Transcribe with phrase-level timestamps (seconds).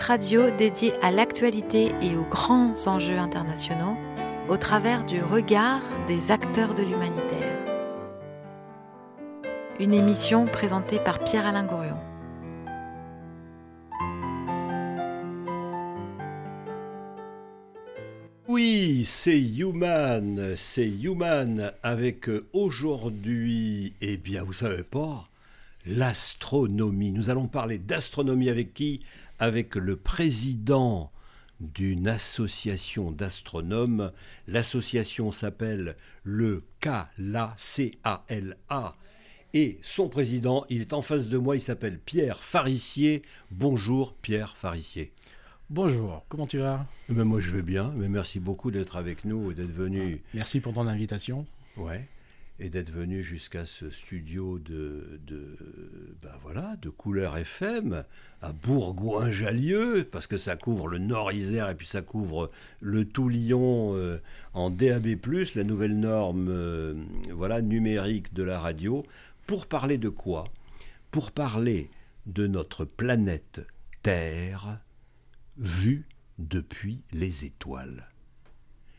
[0.00, 3.96] Radio dédié à l'actualité et aux grands enjeux internationaux
[4.48, 7.58] au travers du regard des acteurs de l'humanitaire.
[9.78, 11.98] Une émission présentée par Pierre-Alain Gourion.
[18.48, 25.28] Oui, c'est Human, c'est Human avec aujourd'hui, eh bien vous savez pas,
[25.86, 27.12] l'astronomie.
[27.12, 29.02] Nous allons parler d'astronomie avec qui?
[29.40, 31.10] Avec le président
[31.60, 34.12] d'une association d'astronomes.
[34.46, 38.96] L'association s'appelle le CALA, C-A-L-A.
[39.52, 43.22] Et son président, il est en face de moi, il s'appelle Pierre Farissier.
[43.50, 45.12] Bonjour Pierre Farissier.
[45.70, 46.86] Bonjour, comment tu vas?
[47.08, 50.22] Eh ben Moi je vais bien, mais merci beaucoup d'être avec nous et d'être venu.
[50.34, 51.46] Merci pour ton invitation.
[51.76, 52.06] Ouais
[52.60, 55.56] et d'être venu jusqu'à ce studio de, de,
[56.22, 58.04] ben de couleur FM
[58.42, 62.48] à Bourgoin-Jallieu, parce que ça couvre le Nord-Isère et puis ça couvre
[62.80, 64.18] le Tout-Lyon euh,
[64.52, 65.16] en DAB+,
[65.54, 66.94] la nouvelle norme euh,
[67.30, 69.04] voilà, numérique de la radio,
[69.46, 70.44] pour parler de quoi?
[71.10, 71.90] Pour parler
[72.26, 73.62] de notre planète
[74.02, 74.80] Terre
[75.56, 76.06] vue
[76.38, 78.06] depuis les étoiles.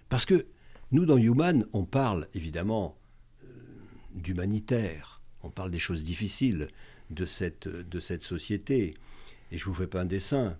[0.09, 0.48] Parce que
[0.92, 2.98] nous, dans Human, on parle évidemment
[4.14, 5.22] d'humanitaire.
[5.44, 6.67] On parle des choses difficiles
[7.09, 8.95] de cette, de cette société.
[9.52, 10.58] Et je ne vous fais pas un dessin.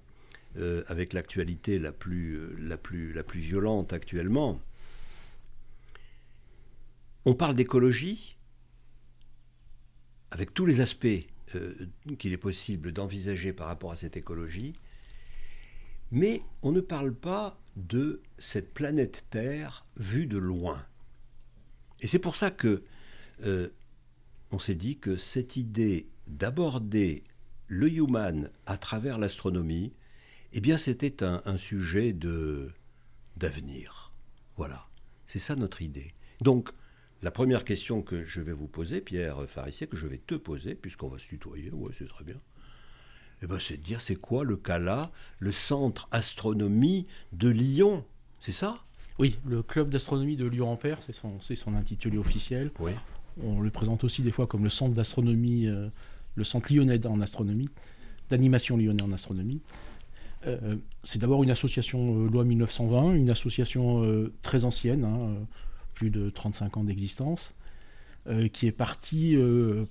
[0.58, 2.78] Euh, avec l'actualité la plus, euh, la
[3.24, 4.60] plus violente actuellement,
[7.24, 8.36] on parle d'écologie
[10.32, 11.08] avec tous les aspects
[11.56, 11.74] euh,
[12.20, 14.74] qu'il est possible d'envisager par rapport à cette écologie,
[16.12, 20.86] mais on ne parle pas de cette planète Terre vue de loin.
[22.02, 22.84] Et c'est pour ça que
[23.44, 23.70] euh,
[24.52, 27.24] on s'est dit que cette idée d'aborder
[27.68, 29.94] le human à travers l'astronomie,
[30.54, 32.72] eh bien c'était un, sujet de
[33.38, 34.12] d'avenir.
[34.58, 34.88] Voilà,
[35.28, 36.14] c'est ça notre idée.
[36.42, 36.70] Donc,
[37.22, 40.76] la première question que je vais vous poser, Pierre Farissier, que je vais te poser,
[40.76, 42.36] puisqu'on va se tutoyer, ouais, c'est très bien,
[43.42, 48.04] eh ben, c'est de dire c'est quoi le CALA, le Centre Astronomie de Lyon,
[48.40, 48.84] c'est ça?
[49.18, 52.72] Oui, le Club d'astronomie de Lyon-Ampère, c'est son, son intitulé officiel.
[52.80, 52.92] Oui.
[53.44, 55.88] On le présente aussi des fois comme le centre d'astronomie, euh,
[56.36, 57.70] le centre lyonnais en astronomie,
[58.30, 59.62] d'animation lyonnais en astronomie.
[60.48, 64.04] Euh, c'est d'abord une association euh, loi 1920, une association
[64.42, 65.36] très ancienne, hein,
[65.94, 67.54] plus de 35 ans d'existence,
[68.54, 69.36] qui est partie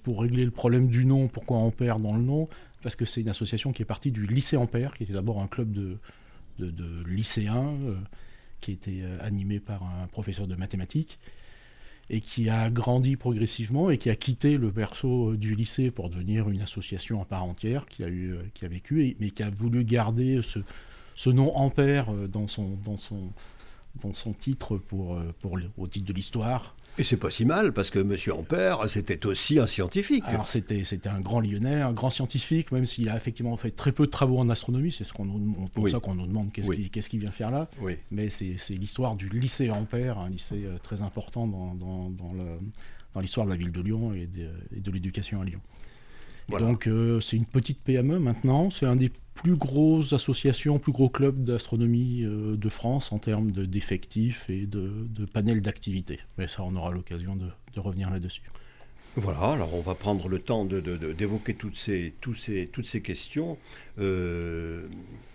[0.04, 2.48] pour régler le problème du nom, pourquoi Ampère dans le nom,
[2.80, 5.48] parce que c'est une association qui est partie du lycée Ampère, qui était d'abord un
[5.48, 5.98] club de,
[6.60, 7.74] de lycéens,
[8.60, 11.18] qui était animé par un professeur de mathématiques,
[12.10, 16.50] et qui a grandi progressivement et qui a quitté le berceau du lycée pour devenir
[16.50, 19.50] une association à part entière, qui a, eu, euh, qui a vécu, mais qui a
[19.50, 25.86] voulu garder ce, nom Ampère euh, dans son, dans son, titre pour, euh, pour, au
[25.86, 26.74] titre de l'histoire.
[27.00, 28.14] Et c'est pas si mal, parce que M.
[28.38, 30.22] Ampère, c'était aussi un scientifique.
[30.26, 33.90] Alors c'était, c'était un grand lyonnais, un grand scientifique, même s'il a effectivement fait très
[33.90, 36.70] peu de travaux en astronomie, c'est ce qu'on nous, pour ça qu'on nous demande qu'est-ce,
[36.70, 37.70] qu'il, qu'est-ce qu'il vient faire là.
[37.80, 37.96] Oui.
[38.10, 42.34] Mais c'est, c'est l'histoire du lycée Ampère, un lycée euh, très important dans, dans, dans,
[42.34, 42.58] le,
[43.14, 45.60] dans l'histoire de la ville de Lyon et de, et de l'éducation à Lyon.
[46.58, 51.08] Donc euh, c'est une petite PME maintenant, c'est un des plus grosses associations, plus gros
[51.08, 56.20] clubs d'astronomie euh, de France en termes d'effectifs et de, de panel d'activités.
[56.36, 57.46] Mais ça, on aura l'occasion de,
[57.80, 58.42] revenir là-dessus.
[59.16, 63.58] Voilà, alors on va prendre le temps d'évoquer toutes ces, ces, toutes ces questions
[63.98, 64.86] euh,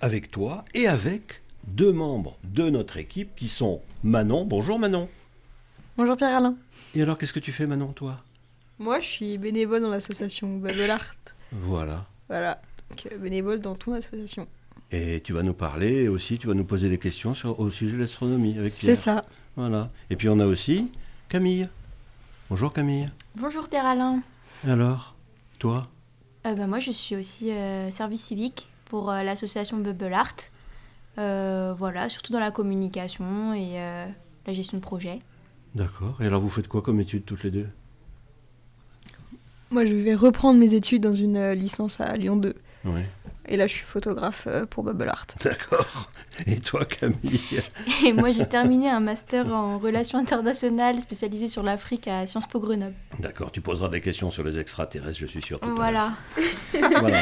[0.02, 4.46] avec toi et avec deux membres de notre équipe qui sont Manon.
[4.46, 5.10] Bonjour Manon.
[5.98, 6.56] Bonjour Pierre-Alain.
[6.94, 8.18] Et alors qu'est-ce que tu fais Manon, toi?
[8.78, 11.16] Moi, je suis bénévole dans l'association Babelart.
[11.52, 12.04] Voilà.
[12.28, 12.62] Voilà.
[13.12, 14.48] Euh, bénévole dans ton association.
[14.92, 17.96] Et tu vas nous parler aussi, tu vas nous poser des questions sur, au sujet
[17.96, 18.96] de l'astronomie avec Pierre.
[18.96, 19.24] C'est ça.
[19.56, 19.90] Voilà.
[20.10, 20.92] Et puis on a aussi
[21.30, 21.70] Camille.
[22.50, 23.10] Bonjour Camille.
[23.36, 24.22] Bonjour Pierre-Alain.
[24.68, 25.16] Alors,
[25.58, 25.88] toi?
[26.46, 30.36] Euh, bah, Moi je suis aussi euh, service civique pour l'association Bubble Art.
[31.18, 33.80] voilà, surtout dans la communication et
[34.46, 35.20] la gestion de projet.
[35.74, 36.18] D'accord.
[36.22, 37.68] Et alors vous faites quoi comme études toutes les deux?
[39.72, 42.56] Moi je vais reprendre mes études dans une licence à Lyon 2.
[43.48, 45.28] Et là, je suis photographe euh, pour Bubble Art.
[45.44, 46.10] D'accord.
[46.48, 47.62] Et toi, Camille?
[48.06, 52.60] Et moi, j'ai terminé un master en relations internationales spécialisé sur l'Afrique à Sciences Po
[52.60, 52.96] Grenoble.
[53.20, 53.52] D'accord.
[53.52, 55.60] Tu poseras des questions sur les extraterrestres, je suis sûr.
[55.76, 56.14] voilà.
[56.74, 57.22] voilà.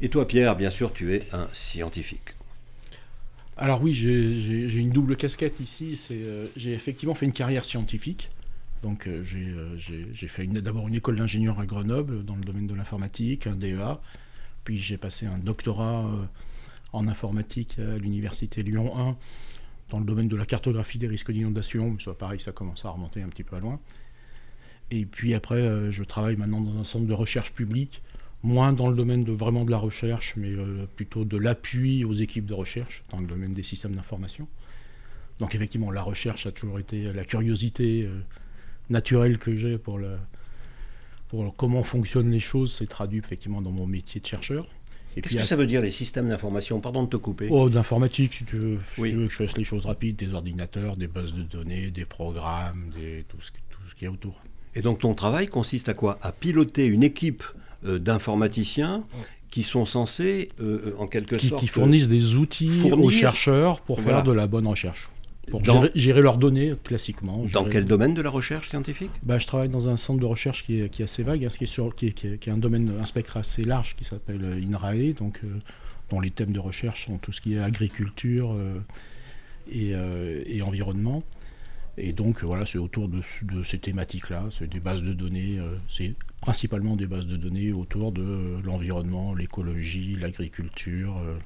[0.00, 2.34] Et toi, Pierre, bien sûr, tu es un scientifique.
[3.58, 6.00] Alors oui, j'ai une double casquette ici.
[6.10, 8.30] Euh, j'ai effectivement fait une carrière scientifique.
[8.82, 13.46] Donc euh, j'ai fait d'abord une école d'ingénieur à Grenoble dans le domaine de l'informatique,
[13.46, 14.00] un DEA.
[14.64, 16.04] Puis j'ai passé un doctorat
[16.92, 19.16] en informatique à l'université Lyon 1
[19.90, 21.98] dans le domaine de la cartographie des risques d'inondation.
[21.98, 23.80] Ça, pareil, ça commence à remonter un petit peu à loin.
[24.92, 28.02] Et puis après, je travaille maintenant dans un centre de recherche publique
[28.42, 32.12] moins dans le domaine de vraiment de la recherche, mais euh, plutôt de l'appui aux
[32.12, 34.48] équipes de recherche dans le domaine des systèmes d'information.
[35.38, 38.08] Donc effectivement, la recherche a toujours été la curiosité
[38.92, 39.98] euh, naturelle que j'ai pour,
[41.28, 44.66] pour comment fonctionnent les choses, c'est traduit effectivement dans mon métier de chercheur.
[45.14, 46.80] Qu'est-ce que ça veut dire les systèmes d'information?
[46.80, 47.48] Pardon de te couper.
[47.50, 51.34] Oh, d'informatique, si, tu veux, que je fasse les choses rapides, des ordinateurs, des bases
[51.34, 54.40] de données, des programmes, des, tout, ce, tout ce qui est autour.
[54.74, 56.18] Et donc ton travail consiste à quoi?
[56.22, 57.44] À piloter une équipe
[57.84, 59.04] euh, d'informaticiens
[59.50, 61.60] qui sont censés, euh, en quelque sorte...
[61.60, 65.10] Qui fournissent des outils aux chercheurs pour faire de la bonne recherche.
[65.50, 65.62] Pour
[65.94, 67.44] gérer, leurs données classiquement.
[67.52, 69.10] Dans quel domaine de la recherche scientifique?
[69.24, 71.48] Bah, Je travaille dans un centre de recherche qui est, qui est assez vague, hein,
[71.48, 74.44] qui, est sur, qui, est, qui, est, un domaine, un spectre assez large qui s'appelle
[74.44, 75.40] euh, INRAE, donc,
[76.10, 78.56] dont les thèmes de recherche sont tout ce qui est agriculture
[79.70, 79.92] et,
[80.46, 81.22] et, environnement.
[81.96, 85.58] Et donc voilà, c'est autour de, de ces thématiques-là, c'est des bases de données,
[85.88, 91.38] c'est principalement des bases de données autour de euh, l'environnement, l'écologie, l'agriculture, euh,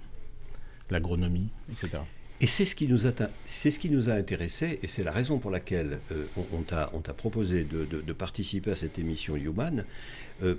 [0.90, 1.98] l'agronomie, etc.
[2.40, 3.12] Et c'est ce, qui nous a,
[3.46, 7.14] c'est ce qui nous a intéressé, et c'est la raison pour laquelle euh, on, t'a,
[7.14, 9.84] proposé de, participer à cette émission Human,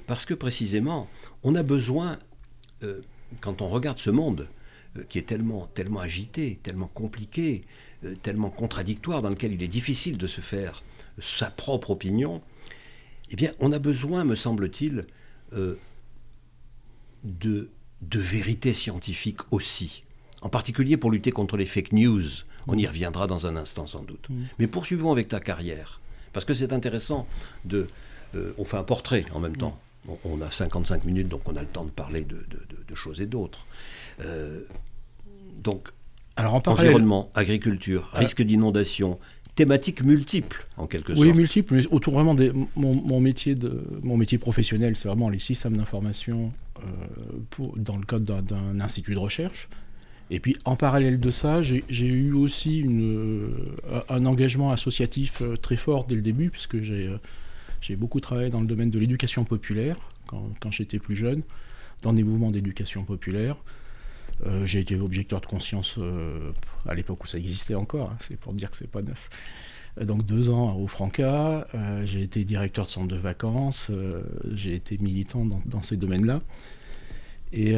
[0.08, 1.08] parce que précisément,
[1.44, 2.18] on a besoin,
[3.42, 4.48] quand on regarde ce monde,
[5.08, 7.64] qui est tellement, tellement agité, tellement compliqué,
[8.24, 10.84] tellement contradictoire, dans lequel il est difficile de se faire
[11.20, 12.42] sa propre opinion,
[13.30, 15.06] eh bien, on a besoin, me semble-t-il,
[15.54, 15.76] euh,
[17.24, 17.70] de,
[18.02, 20.04] de vérité scientifique aussi.
[20.42, 22.24] En particulier pour lutter contre les fake news.
[22.68, 24.30] On y reviendra dans un instant sans doute.
[24.30, 24.44] Mm.
[24.60, 26.00] Mais poursuivons avec ta carrière.
[26.34, 27.28] Parce que c'est intéressant
[27.66, 27.88] de...
[28.36, 29.58] Euh, on fait un portrait en même mm.
[29.58, 29.80] temps.
[30.24, 33.66] On, a 55 minutes, donc on a le temps de parler de, choses et d'autres.
[34.22, 34.62] Euh,
[35.62, 35.90] donc,
[36.38, 39.20] Alors en environnement, agriculture, risque d'inondation,
[39.56, 41.20] thématiques multiples, en quelque sorte.
[41.20, 45.40] Oui, multiples, mais autour vraiment de mon, métier, de, mon métier professionnel, c'est vraiment les
[45.40, 49.68] systèmes d'information euh, dans le cadre d'un institut de recherche.
[50.30, 53.50] Et puis, en parallèle de ça, j'ai eu aussi euh,
[54.10, 58.68] un engagement associatif euh, très fort dès le début, puisque j'ai beaucoup travaillé dans le
[58.68, 59.98] domaine de l'éducation populaire
[60.28, 61.42] quand, j'étais plus jeune,
[62.02, 63.56] dans des mouvements d'éducation populaire.
[64.46, 66.52] Euh, j'ai été objecteur de conscience euh,
[66.88, 69.30] à l'époque où ça existait encore, hein, c'est pour dire que c'est pas neuf.
[70.00, 71.68] Euh, donc deux ans au Franca,
[72.04, 73.92] j'ai été directeur de centre de vacances,
[74.54, 76.42] j'ai été militant dans, ces domaines-là.
[77.54, 77.76] Et,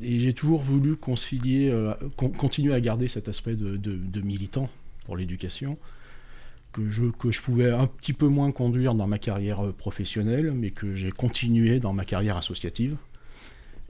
[0.00, 1.72] j'ai toujours voulu concilier,
[2.16, 4.70] continuer à garder cet aspect de, militant
[5.04, 5.78] pour l'éducation,
[6.72, 11.10] que je, pouvais un petit peu moins conduire dans ma carrière professionnelle, mais que j'ai
[11.10, 12.96] continué dans ma carrière associative.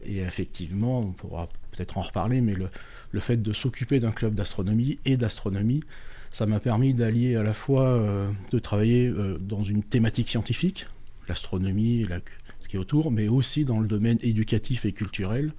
[0.04, 4.98] Et effectivement, on pourra peut-être en reparler, mais le, fait de s'occuper d'un club d'astronomie
[5.04, 5.82] et d'astronomie,
[6.30, 10.86] ça m'a permis d'allier à la fois euh, de travailler euh, dans une thématique scientifique,
[11.28, 12.06] l'astronomie,
[12.43, 12.43] ce
[12.76, 15.52] autour, mais aussi dans le domaine éducatif et culturel,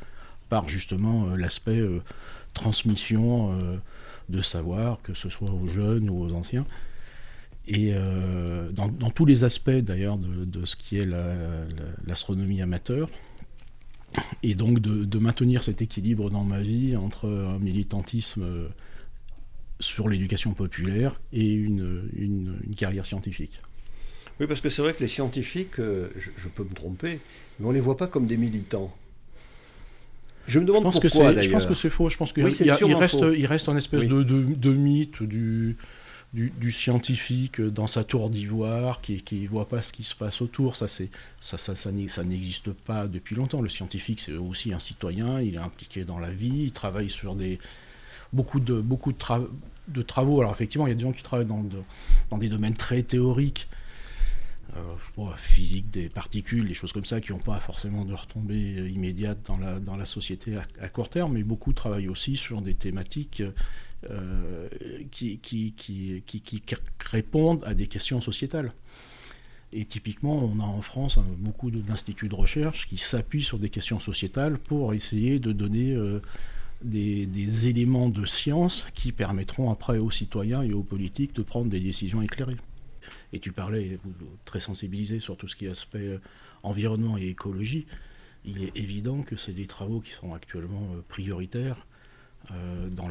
[0.49, 1.81] par justement euh, l'aspect
[2.53, 3.59] transmission
[4.29, 6.65] de savoir, que ce soit aux jeunes ou aux anciens.
[7.67, 7.93] Et
[8.71, 11.07] dans, tous les aspects d'ailleurs de, ce qui est
[12.05, 13.09] l'astronomie amateur,
[14.43, 18.67] et donc de, maintenir cet équilibre dans ma vie entre un militantisme euh,
[19.79, 23.59] sur l'éducation populaire et une, carrière scientifique.
[24.39, 27.19] Oui, parce que c'est vrai que les scientifiques, euh, je, peux me tromper,
[27.59, 28.93] mais on ne les voit pas comme des militants.
[30.47, 31.43] Je me demande pourquoi d'ailleurs.
[31.43, 32.09] Je pense que c'est faux.
[32.09, 35.77] Je pense qu'il reste, il reste un espèce de, de, mythe du,
[36.33, 40.75] du, scientifique dans sa tour d'ivoire qui ne voit pas ce qui se passe autour.
[40.75, 41.05] Ça, ça,
[41.39, 43.61] ça, ça, n'existe pas depuis longtemps.
[43.61, 47.33] Le scientifique, c'est aussi un citoyen, il est impliqué dans la vie, il travaille sur
[47.33, 47.57] des,
[48.33, 49.17] beaucoup, de, beaucoup de,
[49.87, 50.41] de travaux.
[50.41, 51.65] Alors effectivement, il y a des gens qui travaillent dans,
[52.29, 53.67] dans des domaines très théoriques.
[54.77, 59.39] Euh, physique des particules, des choses comme ça, qui n'ont pas forcément de retombées immédiates
[59.45, 63.41] dans la, société à, court terme, mais beaucoup travaillent aussi sur des thématiques
[64.09, 64.67] euh,
[65.11, 65.39] qui,
[66.99, 68.73] répondent à des questions sociétales.
[69.71, 73.69] Et typiquement, on a en France hein, beaucoup d'instituts de recherche qui s'appuient sur des
[73.69, 76.21] questions sociétales pour essayer de donner euh,
[76.83, 81.79] des, éléments de science qui permettront après aux citoyens et aux politiques de prendre des
[81.79, 82.57] décisions éclairées.
[83.33, 84.13] Et tu parlais, vous,
[84.45, 86.21] très sensibilisé sur tout ce qui est aspect euh,
[86.63, 87.85] environnement et écologie.
[88.45, 91.85] Il est évident que c'est des travaux qui sont actuellement prioritaires
[92.51, 93.09] euh, dans,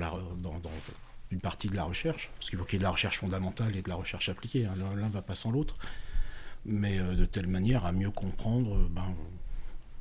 [1.31, 3.75] une partie de la recherche, parce qu'il faut qu'il y ait de la recherche fondamentale
[3.75, 4.75] et de la recherche appliquée, hein.
[4.79, 5.77] l'un ne va pas sans l'autre,
[6.65, 9.15] mais euh, de telle manière à mieux comprendre ben,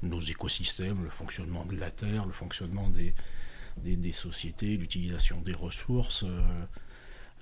[0.03, 6.25] nos écosystèmes, le fonctionnement de la Terre, le fonctionnement des, sociétés, l'utilisation des ressources,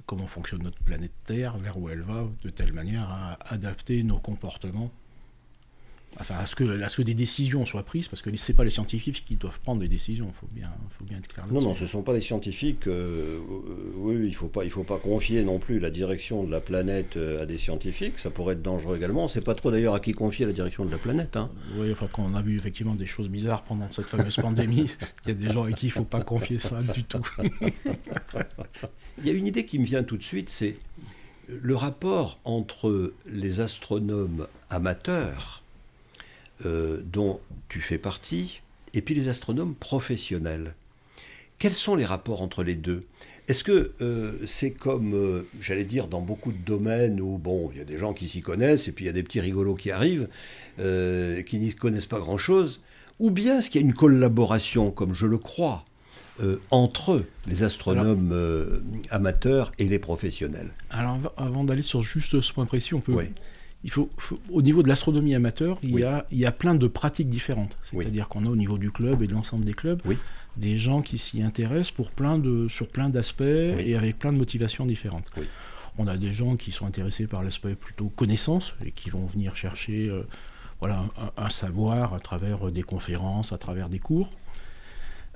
[0.06, 4.20] comment fonctionne notre planète Terre, vers où elle va, de telle manière à adapter nos
[4.20, 4.92] comportements
[6.20, 8.56] enfin, à ce, que, à ce que des décisions soient prises, parce que ce n'est
[8.56, 11.46] pas les scientifiques qui doivent prendre des décisions, il faut bien, faut bien être clair
[11.52, 12.88] Non, non, ce ne sont pas les scientifiques.
[12.88, 16.52] Euh, euh, oui, il ne faut, pas, faut pas confier non plus la direction de
[16.52, 19.22] la planète euh, à des scientifiques, ça pourrait être dangereux également.
[19.22, 21.38] On ne sait pas trop d'ailleurs à qui confier la direction de la planète.
[21.38, 21.50] Hein.
[21.78, 24.90] Oui, enfin, quand on a vu effectivement des choses bizarres pendant cette fameuse pandémie,
[25.26, 27.22] il y a des gens à qui il ne faut pas confier ça du tout.
[29.18, 30.76] il y a une idée qui me vient tout de suite, c'est
[31.48, 35.61] le rapport entre les astronomes amateurs
[36.66, 37.40] euh, dont
[37.70, 38.62] tu fais partie,
[38.94, 40.74] et puis les astronomes professionnels.
[41.60, 43.02] Quels sont les rapports entre les deux?
[43.48, 47.80] Est-ce que euh, c'est comme, euh, j'allais dire, dans beaucoup de domaines où, bon, il
[47.80, 49.76] y a des gens qui s'y connaissent, et puis il y a des petits rigolos
[49.76, 50.28] qui arrivent,
[50.78, 52.80] qui n'y connaissent pas grand-chose,
[53.20, 55.86] ou bien est-ce qu'il y a une collaboration, comme je le crois,
[56.72, 60.72] entre les astronomes amateurs et les professionnels?
[60.90, 63.28] Alors, avant d'aller sur juste ce point précis, on peut
[63.84, 64.10] il faut,
[64.52, 67.78] au niveau de l'astronomie amateur, il, y a, il y a plein de pratiques différentes.
[67.92, 70.02] C'est-à-dire qu'on a au niveau du club et de l'ensemble des clubs
[70.58, 74.38] des gens qui s'y intéressent pour plein de, sur plein d'aspects et avec plein de
[74.38, 75.32] motivations différentes.
[75.98, 79.56] On a des gens qui sont intéressés par l'aspect plutôt connaissance et qui vont venir
[79.56, 80.24] chercher euh,
[80.80, 81.06] voilà,
[81.38, 84.30] un, savoir à travers des conférences, à travers des cours.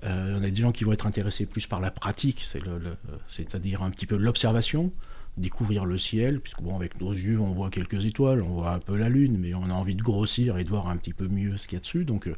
[0.04, 2.46] Euh, on a des gens qui vont être intéressés plus par la pratique,
[3.28, 4.92] c'est-à-dire un petit peu l'observation
[5.38, 8.80] découvrir le ciel, puisque bon, avec nos yeux, on voit quelques étoiles, on voit un
[8.80, 11.27] peu la Lune, mais on a envie de grossir et de voir un petit peu
[11.27, 12.06] mieux ce qu'il y a dessus.
[12.06, 12.36] Donc, euh,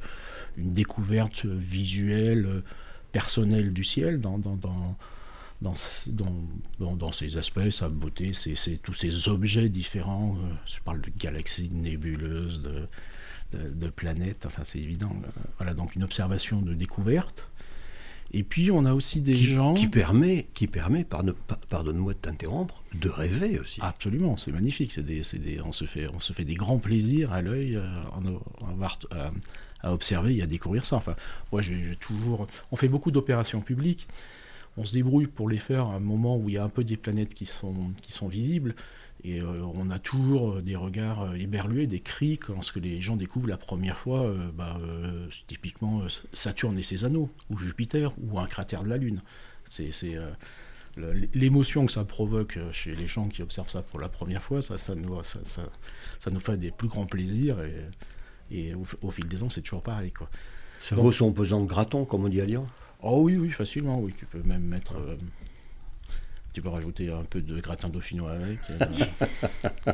[0.57, 2.63] une découverte visuelle, euh,
[3.11, 4.39] personnelle du ciel dans,
[7.11, 10.35] ses aspects, sa beauté, c'est tous ces objets différents.
[10.35, 12.87] Euh, je parle de galaxies, de nébuleuses, de,
[13.53, 15.11] de planètes, enfin, c'est évident.
[15.57, 17.47] voilà, donc une observation de découverte.
[18.33, 23.09] Et puis on a aussi des gens qui permet, qui permet, pardonne-moi de t'interrompre, de
[23.09, 23.79] rêver aussi.
[23.81, 24.91] Absolument, c'est magnifique.
[24.91, 27.93] C'est des, des, on se fait, on se fait des grands plaisirs à l'œil euh,
[29.81, 30.97] à, observer et à découvrir ça.
[30.97, 31.15] Enfin,
[31.51, 34.07] moi j'ai toujours, on fait beaucoup d'opérations publiques.
[34.75, 36.83] On se débrouille pour les faire à un moment où il y a un peu
[36.83, 38.75] des planètes qui sont, qui sont visibles.
[39.23, 43.15] Et euh, on a toujours euh, des regards euh, éberlués, des cris lorsque les gens
[43.15, 44.79] découvrent la première fois, bah,
[45.47, 49.21] typiquement Saturne et ses anneaux, ou Jupiter, ou un cratère de la Lune.
[49.65, 49.91] C'est
[51.33, 54.77] l'émotion que ça provoque chez les gens qui observent ça pour la première fois, ça,
[54.77, 57.57] ça, nous, ça, ça, nous fait des plus grands plaisirs.
[58.49, 60.11] Et, au, fil des ans, c'est toujours pareil.
[60.11, 60.29] Quoi.
[60.79, 62.65] Ça vaut son pesant de graton, comme on dit à Lyon?
[63.01, 64.13] Oh oui, oui, facilement, oui.
[64.17, 64.95] Tu peux même mettre
[66.57, 68.57] tu peux rajouter un peu de gratin dauphinois avec.
[68.71, 69.93] Euh.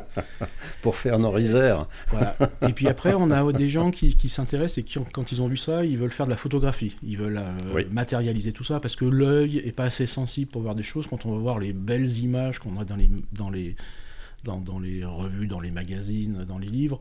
[0.80, 2.36] Pour faire nos Voilà.
[2.66, 5.58] Et puis après, on a des gens qui, s'intéressent et qui, quand ils ont vu
[5.58, 6.96] ça, ils veulent faire de la photographie.
[7.02, 10.74] Ils veulent euh, matérialiser tout ça parce que l'œil est pas assez sensible pour voir
[10.74, 11.06] des choses.
[11.06, 13.76] Quand on va voir les belles images qu'on a dans les, dans les,
[14.44, 16.98] dans, les revues, dans les magazines, dans les livres,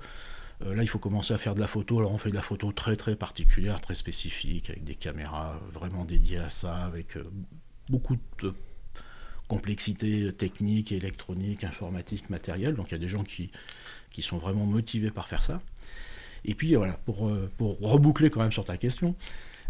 [0.66, 2.00] euh, là, il faut commencer à faire de la photo.
[2.00, 6.04] Alors, on fait de la photo très très particulière, très spécifique, avec des caméras vraiment
[6.04, 7.18] dédiées à ça, avec
[7.90, 8.54] beaucoup de
[9.54, 12.76] complexité technique, électronique, informatique, matérielle.
[12.76, 13.52] Donc il y a des gens qui,
[14.12, 15.62] qui sont vraiment motivés par faire ça.
[16.46, 19.16] Et puis voilà, pour, euh, pour reboucler quand même sur ta question,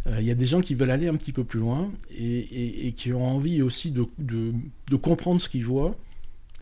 [0.08, 2.94] euh, il y a des gens qui veulent aller un petit peu plus loin et,
[2.96, 5.96] qui ont envie aussi de, de, comprendre ce qu'ils voient,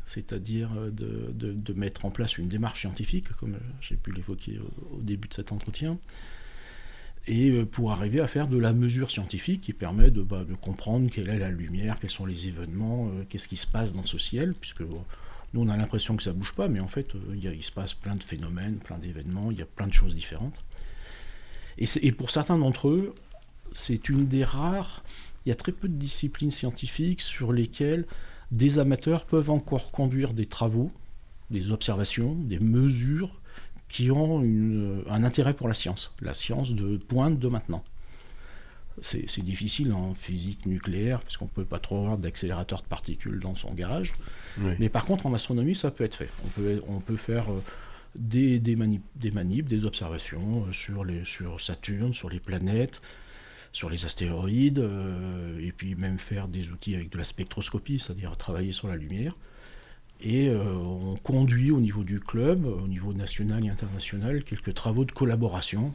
[0.06, 4.60] c'est-à-dire euh, de, de, mettre en place une démarche scientifique, comme j'ai pu l'évoquer
[4.92, 5.98] au, début de cet entretien,
[7.28, 11.10] et euh, pour arriver à faire de la mesure scientifique qui permet de, bah, comprendre
[11.12, 14.18] quelle est la lumière, quels sont les événements, euh, qu'est-ce qui se passe dans ce
[14.18, 17.64] ciel, puisque nous on a l'impression que ça bouge pas, mais en fait euh, il,
[17.64, 20.64] se passe plein de phénomènes, plein d'événements, il y a plein de choses différentes.
[21.78, 23.16] Et pour certains d'entre eux,
[23.74, 25.04] c'est une des rares,
[25.46, 28.06] il y a très peu de disciplines scientifiques sur lesquelles
[28.52, 30.92] des amateurs peuvent encore conduire des travaux,
[31.50, 33.41] des observations, des mesures
[33.92, 34.42] qui ont
[35.10, 37.84] un intérêt pour la science, la science de pointe de maintenant.
[39.02, 43.56] C'est difficile en physique nucléaire, puisqu'on ne peut pas trop avoir d'accélérateur de particules dans
[43.56, 44.14] son garage.
[44.80, 46.30] Mais par contre, en astronomie, ça peut être fait.
[46.46, 47.62] On peut, on peut faire euh,
[48.16, 48.76] des, des,
[49.16, 53.02] des manips, des observations euh, sur, les, sur Saturne, sur les planètes,
[53.72, 58.36] sur les astéroïdes, euh, et puis même faire des outils avec de la spectroscopie, c'est-à-dire
[58.38, 59.36] travailler sur la lumière.
[60.24, 65.06] Et euh, on conduit au niveau du club, au niveau national et international, quelques travaux
[65.06, 65.94] de collaboration.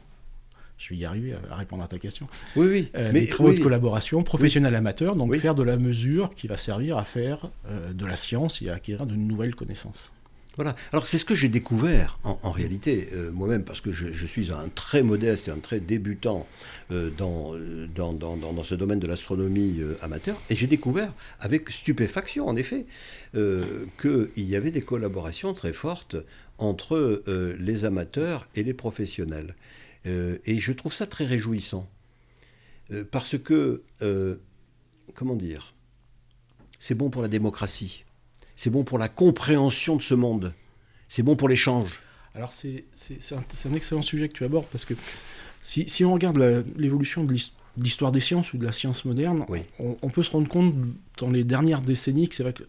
[0.77, 2.27] Je vais y arriver à répondre à ta question.
[2.55, 2.89] Oui, oui.
[2.95, 6.97] Euh, des travaux de collaboration professionnels amateurs, donc faire de la mesure qui va servir
[6.97, 10.11] à faire euh, de la science et à acquérir de nouvelles connaissances.
[10.57, 10.75] Voilà.
[10.91, 14.69] Alors c'est ce que j'ai découvert en, réalité euh, moi-même parce que je, suis un
[14.69, 16.47] très modeste et un très débutant
[16.89, 17.53] euh, dans,
[17.93, 22.87] dans, ce domaine de l'astronomie euh, amateur et j'ai découvert avec stupéfaction en effet
[23.33, 26.15] qu'il y avait des collaborations très fortes
[26.57, 27.23] entre
[27.59, 29.53] les amateurs et les professionnels.
[30.05, 31.87] et je trouve ça très réjouissant
[33.11, 33.83] parce que,
[35.13, 35.75] comment dire,
[36.79, 38.05] c'est bon pour la démocratie
[38.57, 40.53] c'est bon pour la compréhension de ce monde,
[41.07, 42.01] c'est bon pour l'échange.
[42.35, 42.83] Alors c'est
[43.31, 44.95] un, excellent sujet que tu abordes parce que
[45.61, 46.37] si, on regarde
[46.75, 47.35] l'évolution de
[47.77, 49.45] l'histoire des sciences ou de la science moderne,
[49.79, 50.75] on, peut se rendre compte
[51.17, 52.63] dans les dernières décennies que c'est vrai que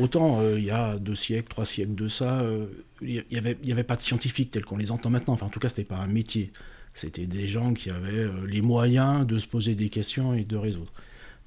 [0.00, 2.66] autant euh, il y a deux siècles, trois siècles de ça, euh,
[3.02, 5.34] il n'y avait, avait, pas de scientifiques tels qu'on les entend maintenant.
[5.34, 6.52] Enfin en tout cas c'était pas un métier.
[6.94, 10.56] C'était des gens qui avaient euh, les moyens de se poser des questions et de
[10.56, 10.92] résoudre.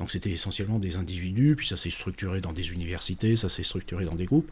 [0.01, 4.03] Donc c'était essentiellement des individus, puis ça s'est structuré dans des universités, ça s'est structuré
[4.03, 4.49] dans des groupes.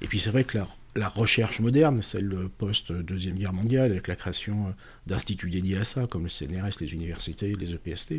[0.00, 0.58] Et puis c'est vrai que
[0.96, 4.70] la, recherche moderne, celle post-deuxième guerre mondiale, avec la création euh,
[5.06, 8.14] d'instituts dédiés à ça, comme le CNRS, les universités, les EPST,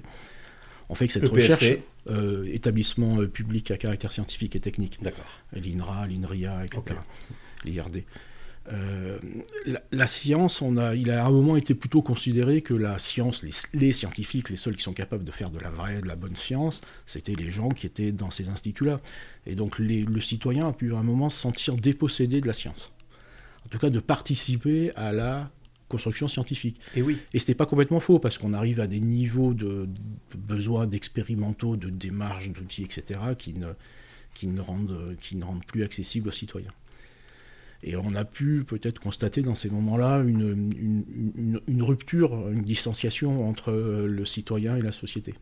[0.87, 1.65] on fait que cette e recherche,
[2.09, 4.99] euh, établissement euh, public à caractère scientifique et technique,
[5.51, 6.97] l'INRA, l'INRIA, etc.,
[7.65, 8.03] l'IRD,
[8.71, 9.19] euh,
[9.91, 13.43] la, science, on a, il a à un moment été plutôt considéré que la science,
[13.73, 16.35] les, scientifiques, les seuls qui sont capables de faire de la vraie, de la bonne
[16.35, 18.97] science, c'était les gens qui étaient dans ces instituts-là.
[19.45, 22.93] Et donc le citoyen a pu à un moment se sentir dépossédé de la science.
[23.65, 25.51] En tout cas, de participer à la
[25.89, 26.79] construction scientifique.
[26.95, 27.19] Et oui.
[27.33, 31.75] Et c'était pas complètement faux, parce qu'on arrive à des niveaux de, de besoins d'expérimentaux,
[31.75, 33.73] de démarches, d'outils, etc., qui ne,
[34.33, 36.71] qui, ne rendent, qui ne rendent plus accessibles aux citoyens.
[37.83, 43.71] Et on a pu peut-être constater dans ces moments-là une, une, rupture, une distanciation entre
[43.71, 45.33] le citoyen et la société.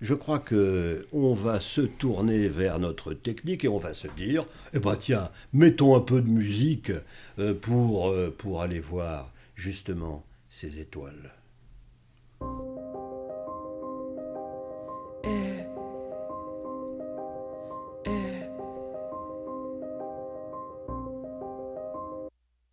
[0.00, 4.46] Je crois que on va se tourner vers notre technique et on va se dire,
[4.74, 6.90] eh ben tiens, mettons un peu de musique
[7.38, 11.32] euh, pour, euh, pour aller voir justement ces étoiles.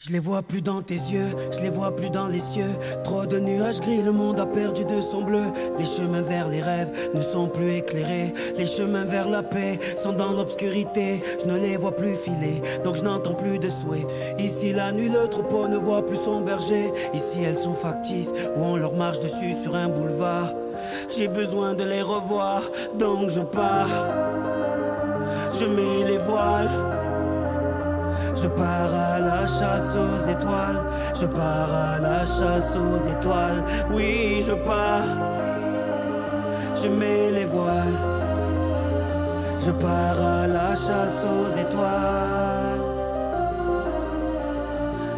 [0.09, 2.73] Je les vois plus dans tes yeux, je les vois plus dans les cieux.
[3.03, 5.43] Trop de nuages gris, le monde a perdu de son bleu.
[5.77, 8.33] Les chemins vers les rêves ne sont plus éclairés.
[8.57, 11.21] Les chemins vers la paix sont dans l'obscurité.
[11.39, 14.07] Je ne les vois plus filer, donc je n'entends plus de souhaits.
[14.39, 16.91] Ici la nuit, le troupeau ne voit plus son berger.
[17.13, 20.51] Ici elles sont factices, ou on leur marche dessus sur un boulevard.
[21.15, 22.63] J'ai besoin de les revoir,
[22.97, 24.07] donc je pars.
[25.53, 26.88] Je mets les voiles.
[28.35, 30.85] Je pars à la chasse aux étoiles.
[31.19, 33.63] Je pars à la chasse aux étoiles.
[33.91, 35.11] Oui, je pars.
[36.81, 37.99] Je mets les voiles.
[39.59, 42.58] Je pars à la chasse aux étoiles.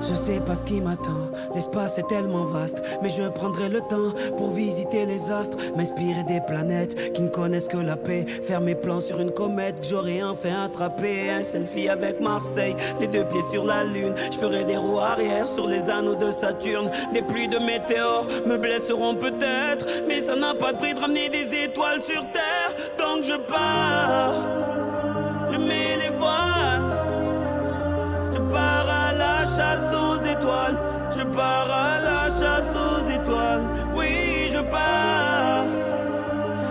[0.02, 4.12] Je sais pas ce qui m'attend, l'espace est tellement vaste, mais je prendrai le temps
[4.38, 8.74] pour visiter les astres, m'inspirer des planètes qui ne connaissent que la paix, faire mes
[8.74, 13.44] plans sur une comète que j'aurais enfin attrapé, un selfie avec Marseille, les deux pieds
[13.52, 17.48] sur la lune, je ferai des roues arrière sur les anneaux de Saturne, des pluies
[17.48, 22.02] de météores me blesseront peut-être, mais ça n'a pas de prix de ramener des étoiles
[22.02, 24.34] sur Terre, donc je pars,
[29.60, 29.92] à la chasse
[31.18, 33.70] je pars à la chasse aux étoiles.
[33.94, 35.66] Oui, je pars.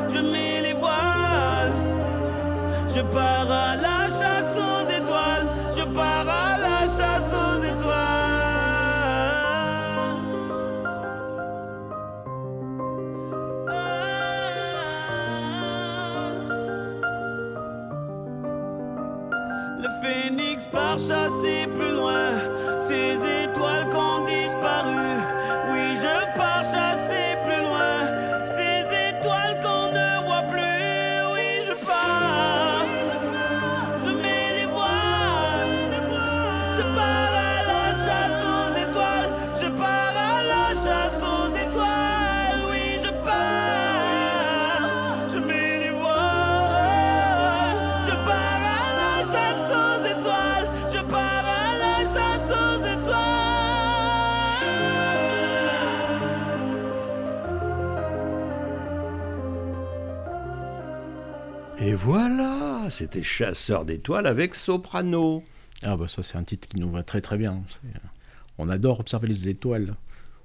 [0.08, 1.72] Je mets les voiles.
[2.88, 5.48] Je pars à la chasse aux étoiles.
[5.76, 8.00] Je pars à la chasse aux étoiles.
[19.82, 21.89] Le phénix part chasser plus
[62.02, 65.44] voilà, c'était Chasseur d'étoiles avec Soprano.
[65.82, 67.62] Ah bah ça c'est un titre qui nous va très très bien.
[68.56, 69.94] On adore observer les étoiles.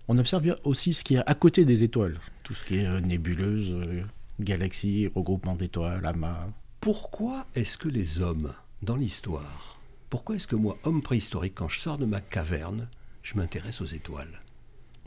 [0.10, 2.20] On observe aussi ce qui est à côté des étoiles.
[2.44, 4.04] Tout ce qui est euh, nébuleuse, euh,
[4.42, 6.46] galaxie, regroupement d'étoiles, amas.
[6.82, 11.80] Pourquoi est-ce que les hommes, dans l'histoire, pourquoi est-ce que moi, homme préhistorique, quand je
[11.80, 12.90] sors de ma caverne,
[13.24, 14.42] je m'intéresse aux étoiles?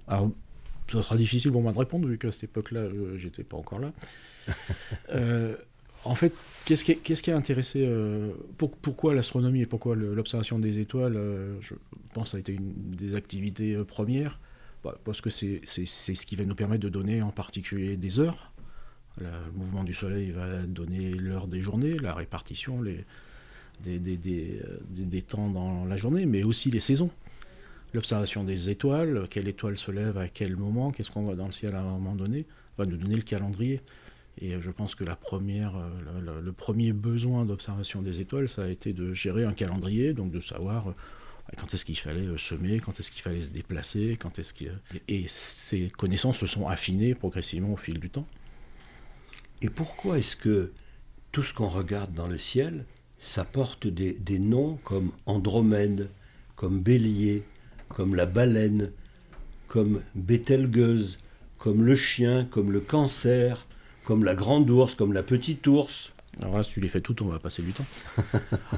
[0.06, 0.30] Alors,
[0.90, 3.80] ça sera difficile pour moi de répondre, vu qu'à cette époque-là, je j'étais pas encore
[3.80, 3.92] là.
[5.10, 5.56] Euh,
[6.04, 6.32] en fait,
[6.64, 11.74] qu'est-ce qui, a intéressé euh, pour- Pourquoi l'astronomie et pourquoi l'observation des étoiles euh, Je
[12.14, 14.38] pense que ça a été une des activités euh, premières,
[14.84, 18.52] Bah, parce que c'est ce qui va nous permettre de donner en particulier des heures.
[19.20, 22.80] Le mouvement du Soleil va donner l'heure des journées, la répartition
[23.80, 27.10] des temps dans la journée, mais aussi les saisons.
[27.94, 31.52] L'observation des étoiles, quelle étoile se lève à quel moment, qu'est-ce qu'on voit dans le
[31.52, 32.44] ciel à un moment donné,
[32.76, 33.80] va nous donner le calendrier.
[34.40, 38.92] Et euh, je pense que euh, le, premier besoin d'observation des étoiles, ça a été
[38.92, 40.92] de gérer un calendrier, donc de savoir euh,
[41.56, 44.72] quand est-ce qu'il fallait semer, quand est-ce qu'il fallait se déplacer, quand est-ce qu'il...
[45.08, 48.26] Et ces connaissances se sont affinées progressivement au fil du temps.
[49.62, 50.72] Et pourquoi est-ce que
[51.32, 52.84] tout ce qu'on regarde dans le ciel,
[53.18, 56.10] ça porte des, des noms comme Andromède,
[56.54, 57.42] comme Bélier,
[57.88, 58.92] comme la baleine,
[59.66, 61.18] comme Bételgeuse,
[61.58, 63.66] comme le chien, comme le cancer,
[64.08, 67.20] comme la grande ours, comme la petite ours Alors là, si tu les fais toutes,
[67.20, 67.84] on va passer du temps.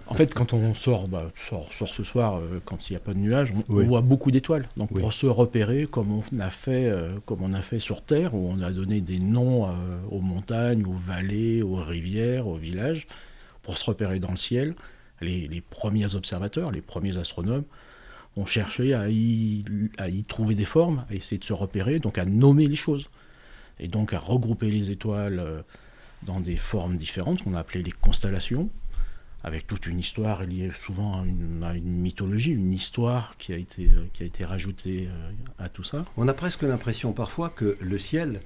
[0.08, 3.00] en fait, quand on sort, bah, sort, sort ce soir, euh, quand il n'y a
[3.00, 4.68] pas de nuages, on, voit beaucoup d'étoiles.
[4.76, 5.00] Donc Oui.
[5.00, 8.50] pour se repérer, comme on a fait, euh, comme on a fait sur Terre, où
[8.50, 9.70] on a donné des noms euh,
[10.10, 13.06] aux montagnes, aux vallées, aux rivières, aux villages,
[13.62, 14.74] pour se repérer dans le ciel,
[15.20, 17.66] les, les premiers observateurs, les premiers astronomes,
[18.36, 19.62] ont cherché à y,
[19.96, 23.08] à y trouver des formes, à essayer de se repérer, donc à nommer les choses.
[23.80, 25.62] Et donc à regrouper les étoiles euh,
[26.22, 28.70] dans des formes différentes, qu'on a appelées les constellations,
[29.42, 33.56] avec toute une histoire liée souvent à une, à une mythologie, une histoire qui a
[33.56, 36.04] été, euh, qui a été rajoutée euh, à tout ça.
[36.16, 38.40] On a presque l'impression parfois que le ciel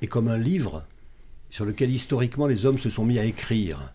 [0.00, 0.84] est comme un livre
[1.50, 3.92] sur lequel historiquement les hommes se sont mis à écrire.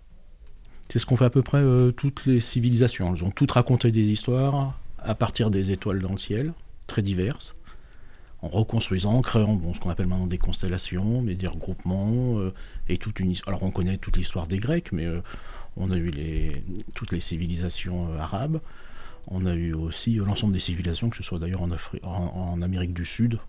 [0.90, 3.14] C'est ce qu'ont fait à peu près euh, toutes les civilisations.
[3.14, 6.54] Elles ont toutes raconté des histoires à partir des étoiles dans le ciel,
[6.88, 7.56] très diverses,
[8.42, 12.54] en reconstruisant, en créant bon, ce qu'on appelle maintenant des constellations, mais des regroupements, euh,
[12.88, 15.22] et toute une his- Alors on connaît toute l'histoire des Grecs, mais euh,
[15.76, 18.62] on a eu les, toutes les civilisations euh, arabes.
[19.28, 23.40] On a eu aussi l'ensemble des civilisations, que ce soit d'ailleurs en, Amérique du Sud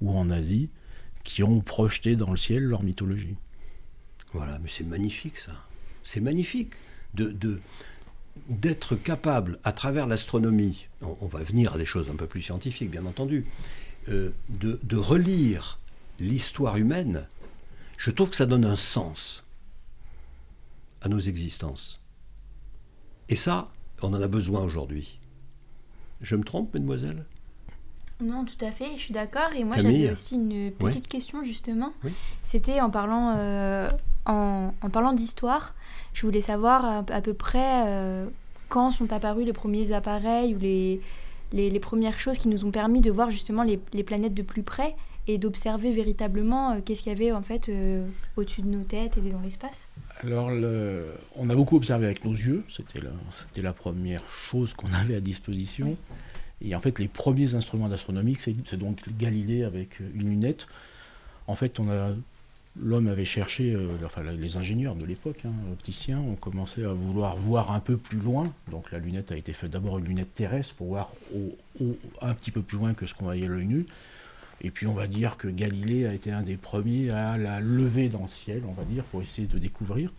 [0.00, 0.68] ou en Asie,
[1.22, 3.36] qui ont projeté dans le ciel leur mythologie.
[4.32, 5.52] Voilà, mais c'est magnifique ça.
[6.02, 6.72] C'est magnifique
[7.14, 7.60] de,
[8.48, 12.42] d'être capable, à travers l'astronomie, on, on va venir à des choses un peu plus
[12.42, 13.44] scientifiques, bien entendu,
[14.08, 15.78] euh, de, de relire
[16.18, 17.26] l'histoire humaine.
[17.98, 19.44] Je trouve que ça donne un sens
[21.02, 22.00] à nos existences.
[23.28, 23.68] Et ça,
[24.02, 25.18] on en a besoin aujourd'hui.
[26.20, 27.24] Je me trompe, mademoiselle
[28.20, 29.52] Non, tout à fait, je suis d'accord.
[29.56, 31.92] Et moi, j'avais aussi une petite question, justement.
[32.04, 32.12] Oui.
[32.44, 33.88] C'était en parlant, euh,
[34.26, 35.74] en, en parlant d'histoire,
[36.12, 38.26] je voulais savoir à, à peu près euh,
[38.68, 41.00] quand sont apparus les premiers appareils ou les,
[41.52, 44.42] les, les premières choses qui nous ont permis de voir justement les, les planètes de
[44.42, 44.94] plus près
[45.28, 48.04] et d'observer véritablement euh, qu'est-ce qu'il y avait en fait euh,
[48.36, 49.88] au-dessus de nos têtes et dans l'espace.
[50.22, 53.10] Alors, le- on a beaucoup observé avec nos yeux, c'était la,
[53.48, 55.96] c'était la première chose qu'on avait à disposition.
[56.64, 60.66] Et en fait, les premiers instruments d'astronomie, c'est, c'est donc Galilée avec une lunette.
[61.48, 62.10] En fait, on a,
[62.80, 67.36] l'homme avait cherché, euh, enfin les ingénieurs de l'époque, hein, opticiens, ont commencé à vouloir
[67.36, 68.52] voir un peu plus loin.
[68.70, 71.12] Donc la lunette a été faite d'abord une lunette terrestre pour voir
[72.20, 73.86] un petit peu plus loin que ce qu'on voyait à l'œil nu.
[74.62, 78.08] Et puis on va dire que Galilée a été un des premiers à la lever
[78.08, 80.12] dans le ciel, on va dire, pour essayer de découvrir.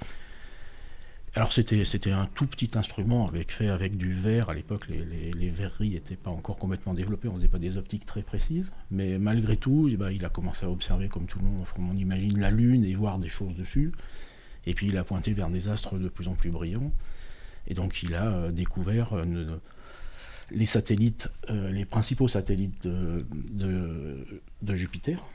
[1.35, 4.51] Alors c'était, un tout petit instrument avec, fait avec du verre.
[4.51, 8.05] À l'époque, les, verreries n'étaient pas encore complètement développées, on ne faisait pas des optiques
[8.05, 8.71] très précises.
[8.91, 11.97] Mais malgré tout, eh ben, il a commencé à observer, comme tout le monde, on
[11.97, 13.93] imagine, la Lune et voir des choses dessus.
[14.67, 16.91] Et puis il a pointé vers des astres de plus en plus brillants.
[17.67, 19.57] Et donc il a euh, découvert euh,
[20.51, 25.25] les satellites, euh, les principaux satellites de Jupiter,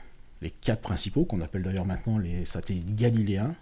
[0.41, 3.53] les quatre principaux, qu'on appelle d'ailleurs maintenant les satellites galiléens,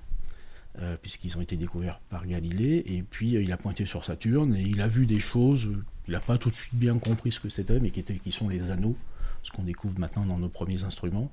[0.80, 2.84] euh, puisqu'ils ont été découverts par Galilée.
[2.86, 5.68] Et puis euh, il a pointé sur Saturne et il a vu des choses,
[6.08, 8.32] il n'a pas tout de suite bien compris ce que c'était, mais qui, étaient, qui
[8.32, 8.96] sont les anneaux,
[9.42, 11.32] ce qu'on découvre maintenant dans nos premiers instruments.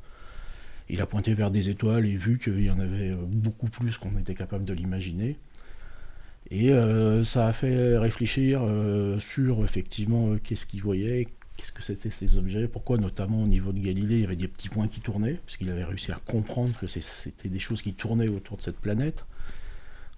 [0.89, 3.99] Il a pointé vers des étoiles et vu qu'il y en avait euh, beaucoup plus
[3.99, 5.37] qu'on était capable de l'imaginer.
[6.51, 6.73] Et
[7.25, 8.61] ça a fait réfléchir
[9.19, 11.27] sur effectivement qu'est-ce qu'il voyait,
[11.57, 14.49] qu'est-ce que c'était ces objets, pourquoi notamment au niveau de Galilée il y avait des
[14.49, 18.29] petits points qui tournaient, puisqu'il avait réussi à comprendre que c'était des choses qui tournaient
[18.29, 19.25] autour de cette planète.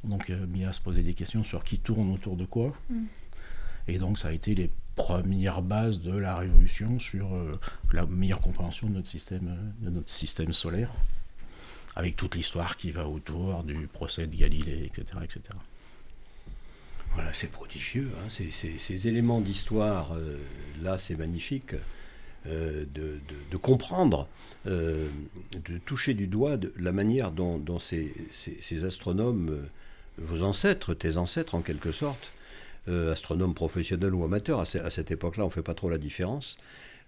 [0.04, 2.72] Donc euh, mis à se poser des questions sur qui tourne autour de quoi.
[2.90, 3.04] Mm.
[3.88, 7.58] Et donc ça a été les premières bases de la révolution sur euh,
[7.92, 10.90] la meilleure compréhension de notre système, euh, de notre système solaire,
[11.96, 15.04] avec toute l'histoire qui va autour du procès de Galilée, etc.
[15.22, 15.40] etc.
[17.12, 18.10] Voilà, c'est prodigieux.
[18.16, 18.28] hein.
[18.28, 20.36] Ces, ces- ces éléments d'histoire, euh,
[20.82, 21.74] là, c'est magnifique
[22.46, 24.28] euh, de, de- de comprendre,
[24.66, 25.08] euh,
[25.52, 29.66] de toucher du doigt de la manière dont, dont ces, ces- ces astronomes, euh,
[30.18, 32.32] vos ancêtres, tes ancêtres en quelque sorte,
[32.88, 35.90] euh, astronomes professionnels ou amateurs, à, ce- à cette époque-là, on ne fait pas trop
[35.90, 36.56] la différence,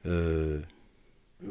[0.07, 0.61] euh,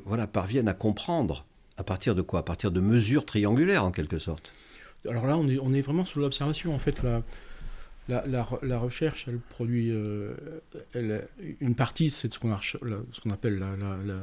[0.06, 1.46] voilà, parviennent à comprendre
[1.78, 2.40] à partir de quoi?
[2.40, 4.54] À partir de mesures triangulaires en quelque sorte.
[5.10, 6.74] Alors là, on est, vraiment sous l'observation.
[6.76, 7.22] En fait, la,
[8.10, 10.34] la, la re- la recherche, elle produit euh,
[11.62, 12.52] une partie, c'est ce qu'on
[13.32, 14.16] appelle la-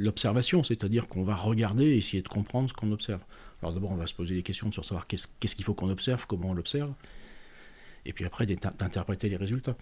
[0.00, 3.20] l'observation, c'est-à-dire qu'on va regarder et essayer de comprendre ce qu'on observe.
[3.62, 6.26] Alors d'abord, on va se poser des questions sur savoir qu'est-ce qu'il faut qu'on observe,
[6.26, 6.92] comment on l'observe,
[8.06, 9.76] et puis après d'interpréter les résultats.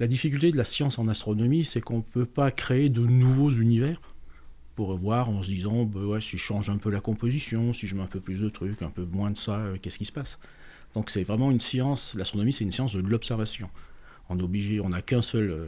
[0.00, 3.50] La difficulté de la science en astronomie, c'est qu'on ne peut pas créer de nouveaux
[3.50, 4.00] univers
[4.74, 7.94] pour voir en se disant, bah si je change un peu la composition, si je
[7.94, 10.12] mets un peu plus de trucs, un peu moins de ça, euh, qu'est-ce qui se
[10.12, 10.38] passe?
[10.94, 13.68] Donc c'est vraiment une science, l'astronomie c'est une science de l'observation.
[14.28, 15.66] On est on n'a qu'un seul, euh,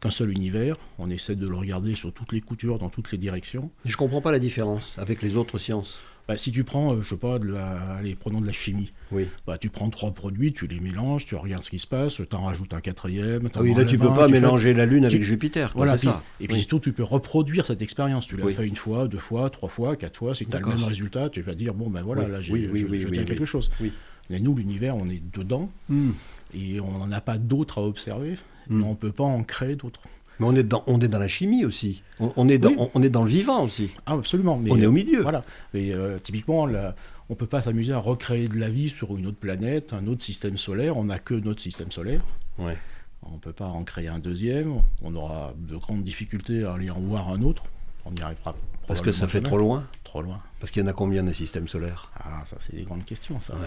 [0.00, 3.18] qu'un seul univers, on essaie de le regarder sur toutes les coutures, dans toutes les
[3.18, 3.70] directions.
[3.84, 6.00] Je ne comprends pas la différence avec les autres sciences.
[6.28, 8.92] Bah, si tu prends, euh, je sais pas, de la, allez, prenons de la chimie.
[9.12, 9.26] Oui.
[9.46, 12.36] Bah, tu prends trois produits, tu les mélanges, tu regardes ce qui se passe, tu
[12.36, 13.48] en rajoutes un quatrième.
[13.54, 15.72] Ah oui, là tu peux pas tu fais- mélanger la Lune avec tu- Jupiter.
[15.74, 16.22] Voilà, puis- ça.
[16.38, 16.60] et puis Oui.
[16.60, 18.26] surtout, tu peux reproduire cette expérience.
[18.26, 18.52] Tu l'as Oui.
[18.52, 20.34] fait une fois, deux fois, trois fois, quatre fois.
[20.34, 23.08] Si tu as le même résultat, tu vas dire bon, ben voilà, là, j'ai, je,
[23.08, 23.70] tiens quelque chose.
[23.80, 23.90] Oui.
[24.28, 26.10] Mais nous, l'univers, on est dedans Hmm.
[26.52, 28.36] et on n'en a pas d'autres à observer.
[28.68, 30.00] Mais on ne peut pas en créer d'autres.
[30.40, 32.02] Mais on est dans, on est dans la chimie aussi.
[32.20, 32.76] On, on est dans, Oui.
[32.78, 33.90] on, on est dans le vivant aussi.
[34.06, 34.56] Ah, absolument.
[34.56, 35.22] Mais, on est au milieu.
[35.22, 35.42] Voilà.
[35.74, 39.26] Mais euh, typiquement, on ne peut pas s'amuser à recréer de la vie sur une
[39.26, 40.96] autre planète, un autre système solaire.
[40.96, 42.22] On n'a que notre système solaire.
[42.58, 42.76] Ouais.
[43.24, 44.74] On ne peut pas en créer un deuxième.
[45.02, 47.64] On aura de grandes difficultés à aller en voir un autre.
[48.04, 48.54] On y arrivera.
[48.86, 49.48] Parce que ça fait jamais.
[49.48, 49.84] trop loin.
[50.04, 50.40] Trop loin.
[50.60, 52.10] Parce qu'il y en a combien des systèmes solaires?
[52.16, 53.54] Ah, ça, c'est des grandes questions, ça.
[53.54, 53.60] Ouais.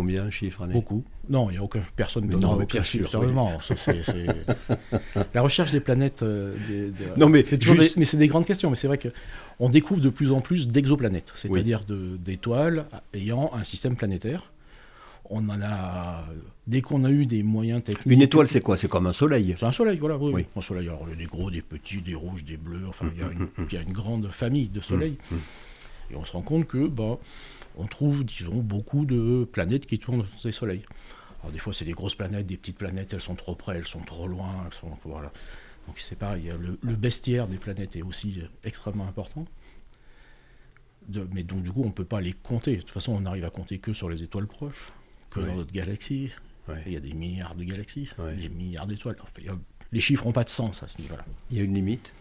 [0.00, 1.04] Combien un chiffre année Beaucoup.
[1.28, 1.80] Non, il n'y a aucun.
[1.94, 3.26] Personne ne mais aucun chiffre, sûr, oui.
[3.26, 3.58] sérieusement.
[5.34, 6.22] La recherche des planètes.
[6.22, 8.70] euh, des- des- Non, mais c'est juste- des- mais c'est des grandes questions.
[8.70, 9.08] Mais c'est vrai que
[9.58, 14.50] on découvre de plus en plus d'exoplanètes, c'est-à-dire d'étoiles ayant un système planétaire.
[15.32, 16.24] On en a.
[16.66, 18.06] Dès qu'on a eu des moyens techniques.
[18.12, 18.76] Une étoile, c'est quoi?
[18.78, 19.54] C'est comme un soleil.
[19.58, 20.16] C'est un soleil, voilà.
[20.16, 20.46] Oui, Oui.
[20.56, 20.88] Un soleil.
[20.88, 22.80] Alors, il y a des gros, des petits, des rouges, des bleus.
[22.88, 25.16] Enfin, il y a Mm, une, il y a une grande famille de soleils.
[26.10, 27.18] Et on se rend compte que, bah,
[27.76, 30.84] on trouve, disons, beaucoup de planètes qui tournent dans ces soleils.
[31.40, 33.86] Alors, des fois, c'est des grosses planètes, des petites planètes, elles sont trop près, elles
[33.86, 34.64] sont trop loin.
[34.66, 35.32] Elles sont, voilà.
[35.86, 36.50] Donc, c'est pareil.
[36.50, 39.46] a Le, le bestiaire des planètes est aussi extrêmement important.
[41.08, 42.76] De- mais donc, du coup, on ne peut pas les compter.
[42.76, 44.92] De toute façon, on n'arrive à compter que sur les étoiles proches,
[45.30, 45.46] que Ouais.
[45.46, 46.30] dans notre galaxie.
[46.68, 46.82] Ouais.
[46.86, 48.34] Il y a des milliards de galaxies, Ouais.
[48.36, 49.16] des milliards d'étoiles.
[49.22, 49.58] Enfin, a-
[49.92, 51.24] les chiffres n'ont pas de sens à ce niveau-là.
[51.50, 52.12] Il y a une limite?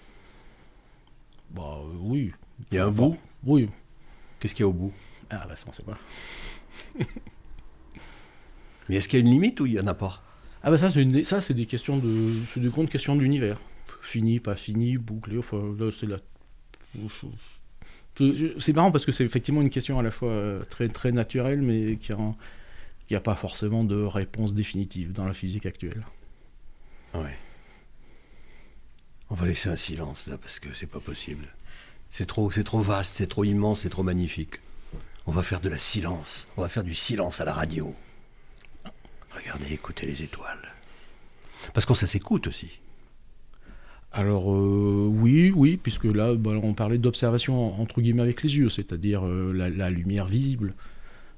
[1.51, 2.31] Bah euh, oui.
[2.71, 3.17] Il y a un bout?
[3.43, 3.67] Oui.
[4.39, 4.93] Qu'est-ce qu'il y a au bout?
[5.29, 5.97] Ah bah ça on sait pas.
[8.89, 10.23] Mais est-ce qu'il y a une limite ou il n'y en a pas?
[10.63, 13.21] Ah bah ça c'est une ça c'est des questions de c'est des grandes questions de
[13.21, 13.59] l'univers.
[14.01, 15.37] Fini, pas fini, bouclé.
[15.37, 16.17] Enfin là c'est la.
[18.59, 21.61] C'est marrant parce que c'est effectivement une question à la fois euh, très très naturelle
[21.61, 22.17] mais qui a
[23.07, 26.05] qui a pas forcément de réponse définitive dans la physique actuelle.
[27.13, 27.35] Ouais.
[29.29, 31.47] On va laisser un silence là parce que c'est pas possible.
[32.11, 32.49] C'est trop,
[32.81, 34.61] vaste, c'est trop immense, c'est trop magnifique.
[35.27, 36.47] On va faire de la silence.
[36.57, 37.93] On va faire du silence à la radio.
[39.35, 40.73] Regardez, écoutez les étoiles.
[41.73, 42.79] Parce que ça s'écoute aussi.
[44.11, 48.69] Alors euh, oui, oui, puisque là, bah, on parlait d'observation entre guillemets avec les yeux,
[48.69, 50.73] c'est-à-dire euh, la lumière visible.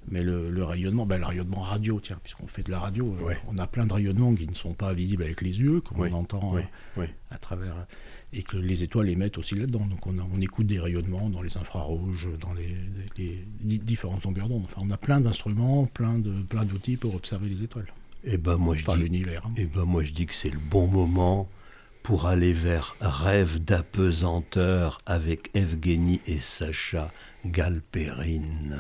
[0.09, 3.23] Mais le, le rayonnement, bah, le rayonnement radio, tiens, puisqu'on fait de la radio, euh,
[3.25, 3.37] Ouais.
[3.47, 6.11] on a plein de rayonnements qui ne sont pas visibles avec les yeux, qu'on Oui,
[6.11, 6.61] entend oui,
[6.97, 7.05] euh, oui.
[7.29, 7.85] à travers,
[8.33, 9.85] et que les étoiles émettent aussi là-dedans.
[9.85, 12.75] Donc on, a- on écoute des rayonnements dans les infrarouges, dans les,
[13.17, 14.63] les- les di- différentes longueurs d'onde.
[14.65, 18.57] Enfin, on a plein d'instruments, plein de plein d'outils pour observer les étoiles, Eh ben
[18.57, 19.45] moi je dis, l'univers.
[19.45, 19.53] hein.
[19.57, 21.47] eh ben moi je dis que c'est le bon moment
[22.01, 27.11] pour aller vers Rêve d'apesanteur avec Evgeny et Sacha
[27.45, 28.79] Galperine.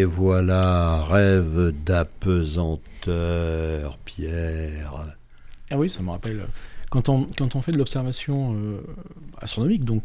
[0.00, 5.14] Mais voilà, rêve d'apesanteur, Pierre.
[5.70, 6.46] Ah oui, ça me rappelle.
[6.88, 8.80] Quand on, quand on fait de l'observation euh,
[9.42, 10.04] astronomique, donc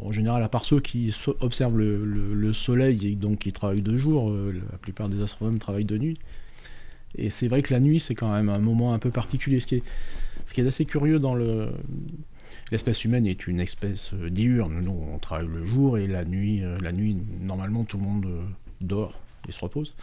[0.00, 4.30] en général, à part ceux qui observent le, soleil et donc qui travaillent de jour,
[4.30, 6.16] euh, la plupart des astronomes travaillent de nuit.
[7.18, 9.58] Et c'est vrai que la nuit, c'est quand même un moment un peu particulier.
[9.58, 9.82] Ce qui est,
[10.46, 11.72] ce qui est assez curieux dans le.
[12.70, 14.80] L'espèce humaine est une espèce euh, diurne.
[14.80, 18.28] Nous, on travaille le jour et la nuit, la nuit normalement, tout le monde
[18.80, 19.94] dort et se repose.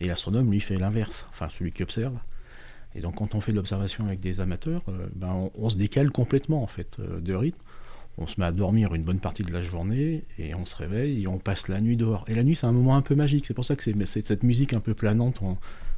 [0.00, 2.16] Et l'astronome, lui, fait l'inverse, enfin celui qui observe.
[2.94, 6.10] Et donc quand on fait de l'observation avec des amateurs, euh, ben, on, se décale
[6.10, 7.58] complètement en fait euh, de rythme.
[8.16, 11.24] On se met à dormir une bonne partie de la journée et on se réveille
[11.24, 12.24] et on passe la nuit dehors.
[12.28, 13.44] Et la nuit, c'est un moment un peu magique.
[13.46, 15.40] C'est pour ça que c'est cette musique un peu planante.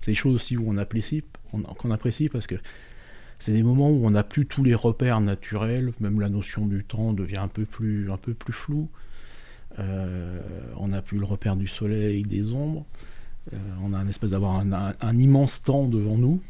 [0.01, 2.55] C'est des choses aussi où on apprécie, qu'on apprécie parce que
[3.39, 6.85] c'est des moments où on n'a plus tous les repères naturels, même la notion du
[6.85, 8.89] temps devient un peu plus, un peu plus floue.
[9.79, 10.41] Euh,
[10.77, 12.85] on n'a plus le repère du soleil, des ombres.
[13.83, 16.41] on a un espèce d'avoir un, immense temps devant nous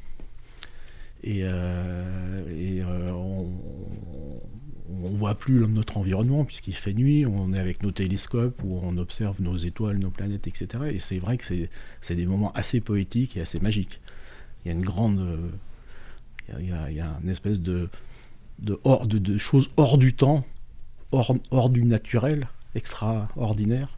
[1.22, 3.50] et, euh, euh, on,
[4.88, 8.96] ne voit plus notre environnement puisqu'il fait nuit, on est avec nos télescopes où on
[8.96, 10.84] observe nos étoiles, nos planètes, etc.
[10.92, 11.44] Et c'est vrai que
[12.00, 14.00] c'est des moments assez poétiques et assez magiques.
[14.64, 15.26] Il y a une grande,
[16.58, 17.88] il y a, une espèce de,
[18.60, 20.44] de, choses hors du temps,
[21.12, 23.96] hors du naturel, extraordinaire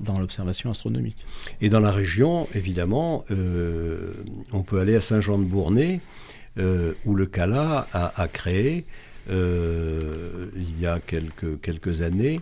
[0.00, 1.24] dans l'observation astronomique.
[1.60, 4.12] Et dans la région, évidemment, euh,
[4.52, 6.00] on peut aller à Saint-Jean-de-Bournay,
[6.58, 8.84] euh, où le CALA a, créé,
[9.30, 12.40] euh, il y a quelques, quelques années,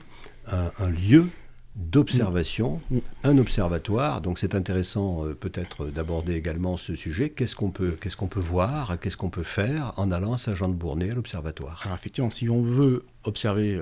[0.48, 1.28] un, lieu
[1.76, 2.96] d'observation, mm.
[2.96, 3.00] Mm.
[3.24, 4.20] un observatoire.
[4.20, 7.30] Donc c'est intéressant euh, peut-être d'aborder également ce sujet.
[7.30, 11.10] Qu'est-ce qu'on peut, qu'est-ce qu'on peut voir, qu'est-ce qu'on peut faire en allant à Saint-Jean-de-Bournay
[11.10, 11.82] à l'observatoire?
[11.84, 13.78] Alors effectivement, si on veut observer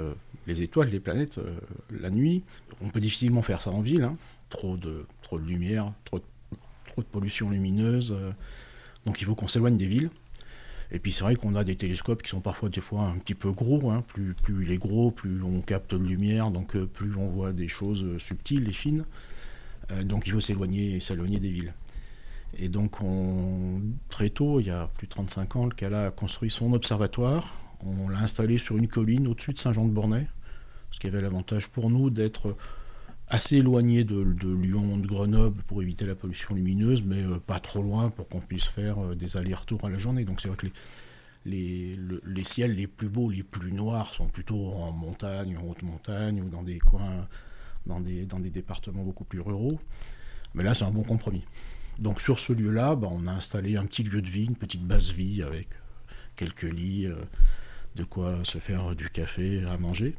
[0.46, 1.38] les étoiles, les planètes
[1.90, 2.42] la nuit,
[2.82, 4.02] on peut difficilement faire ça en ville.
[4.02, 4.16] Hein.
[4.50, 6.20] Trop, de, trop de lumière, trop,
[6.86, 8.16] trop de pollution lumineuse.
[9.06, 10.10] donc il faut qu'on s'éloigne des villes.
[10.94, 13.34] Et puis c'est vrai qu'on a des télescopes qui sont parfois des fois un petit
[13.34, 13.90] peu gros.
[13.90, 14.04] Hein.
[14.06, 17.52] Plus, plus il est gros, plus on capte de lumière, donc euh, plus on voit
[17.52, 19.04] des choses euh, subtiles et fines.
[19.90, 21.74] Euh, donc il faut s'éloigner et s'éloigner des villes.
[22.56, 26.10] Et donc on, très tôt, il y a plus de 35 ans, le CALA a
[26.12, 27.56] construit son observatoire.
[27.84, 30.28] On l'a installé sur une colline au-dessus de Saint-Jean-de-Bornay,
[30.92, 32.56] ce qui avait l'avantage pour nous d'être
[33.28, 37.82] assez éloigné de, Lyon, de Grenoble pour éviter la pollution lumineuse, mais euh, pas trop
[37.82, 40.24] loin pour qu'on puisse faire euh, des allers-retours à la journée.
[40.24, 40.66] Donc c'est vrai que
[41.46, 45.82] les, les, ciels les plus beaux, les plus noirs sont plutôt en montagne, en haute
[45.82, 47.26] montagne ou dans des coins,
[47.86, 49.78] dans des, départements beaucoup plus ruraux.
[50.54, 51.44] Mais là, c'est un bon compromis.
[51.98, 54.84] Donc sur ce lieu-là, bah, on a installé un petit lieu de vie, une petite
[54.84, 55.68] base vie avec
[56.36, 57.14] quelques lits, euh,
[57.96, 60.14] de quoi se faire du café à manger.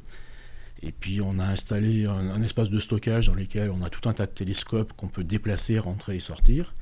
[0.82, 4.14] Et puis on a installé un, espace de stockage dans lequel on a tout un
[4.14, 6.74] tas de télescopes qu'on peut déplacer, rentrer et sortir.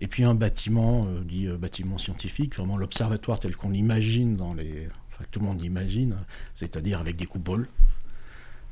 [0.00, 4.54] Et puis un bâtiment, euh, dit euh, bâtiment scientifique, vraiment l'observatoire tel qu'on l'imagine dans
[4.54, 4.88] les.
[5.12, 6.16] Enfin, tout le monde l'imagine,
[6.54, 7.68] c'est-à-dire avec des coupoles.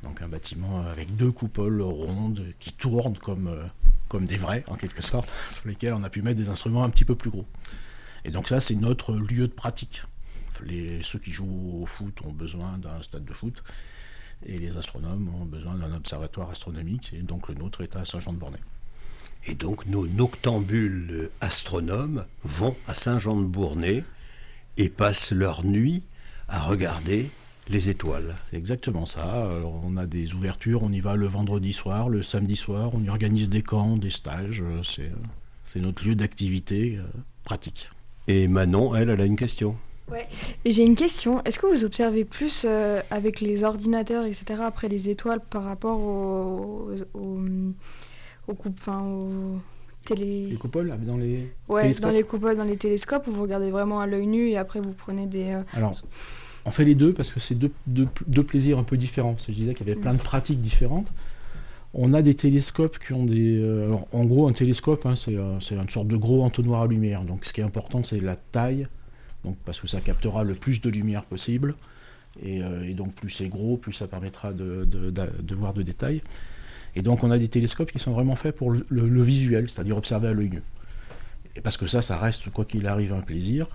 [0.03, 3.65] Donc un bâtiment avec deux coupoles rondes qui tournent comme, euh,
[4.07, 6.89] comme des vrais, en quelque sorte, sur lesquels on a pu mettre des instruments un
[6.89, 7.47] petit peu plus gros.
[8.23, 10.03] Et donc ça, c'est notre lieu de pratique.
[10.65, 13.63] Les, ceux qui jouent au foot ont besoin d'un stade de foot
[14.45, 18.59] et les astronomes ont besoin d'un observatoire astronomique, et donc le nôtre est à Saint-Jean-de-Bornay.
[19.47, 24.03] Et donc nos noctambules astronomes vont à Saint-Jean-de-Bournay
[24.77, 26.03] et passent leur nuit
[26.47, 27.29] à regarder
[27.69, 28.35] les étoiles.
[28.49, 29.49] C'est exactement ça.
[29.83, 33.09] on a des ouvertures, on y va le vendredi soir, le samedi soir, on y
[33.09, 34.63] organise des camps, des stages.
[35.63, 37.03] C'est notre lieu d'activité euh,
[37.43, 37.89] pratique.
[38.27, 39.75] Et Manon, elle, elle a une question.
[40.11, 40.27] Ouais.
[40.65, 41.43] J'ai une question.
[41.43, 45.99] Est-ce que vous observez plus euh, avec les ordinateurs, etc., après les étoiles par rapport
[45.99, 47.39] aux, aux,
[48.47, 49.59] aux, enfin, aux
[50.07, 50.47] télé...
[50.49, 53.99] Les coupoles dans les Ouais, dans les coupoles, dans les télescopes, où vous regardez vraiment
[53.99, 55.51] à l'œil nu et après vous prenez des...
[55.51, 55.93] Euh, Alors,
[56.65, 59.35] on fait les deux parce que c'est deux, deux, deux, plaisirs un peu différents.
[59.45, 61.11] Je disais qu'il y avait plein de pratiques différentes.
[61.93, 63.57] On a des télescopes qui ont des...
[63.57, 67.23] Euh, alors, en gros, un télescope, hein, c'est une sorte de gros entonnoir à lumière.
[67.23, 68.87] Donc, ce qui est important, c'est la taille
[69.65, 71.75] parce que ça captera le plus de lumière possible.
[72.41, 74.87] Et, euh, donc plus c'est gros, plus ça permettra de,
[75.55, 76.21] voir de détails.
[76.95, 80.29] Et donc on a des télescopes qui sont vraiment faits pour le, visuel, c'est-à-dire observer
[80.29, 80.61] à l'œil nu.
[81.55, 83.67] Et parce que ça, ça reste, quoi qu'il arrive, un plaisir.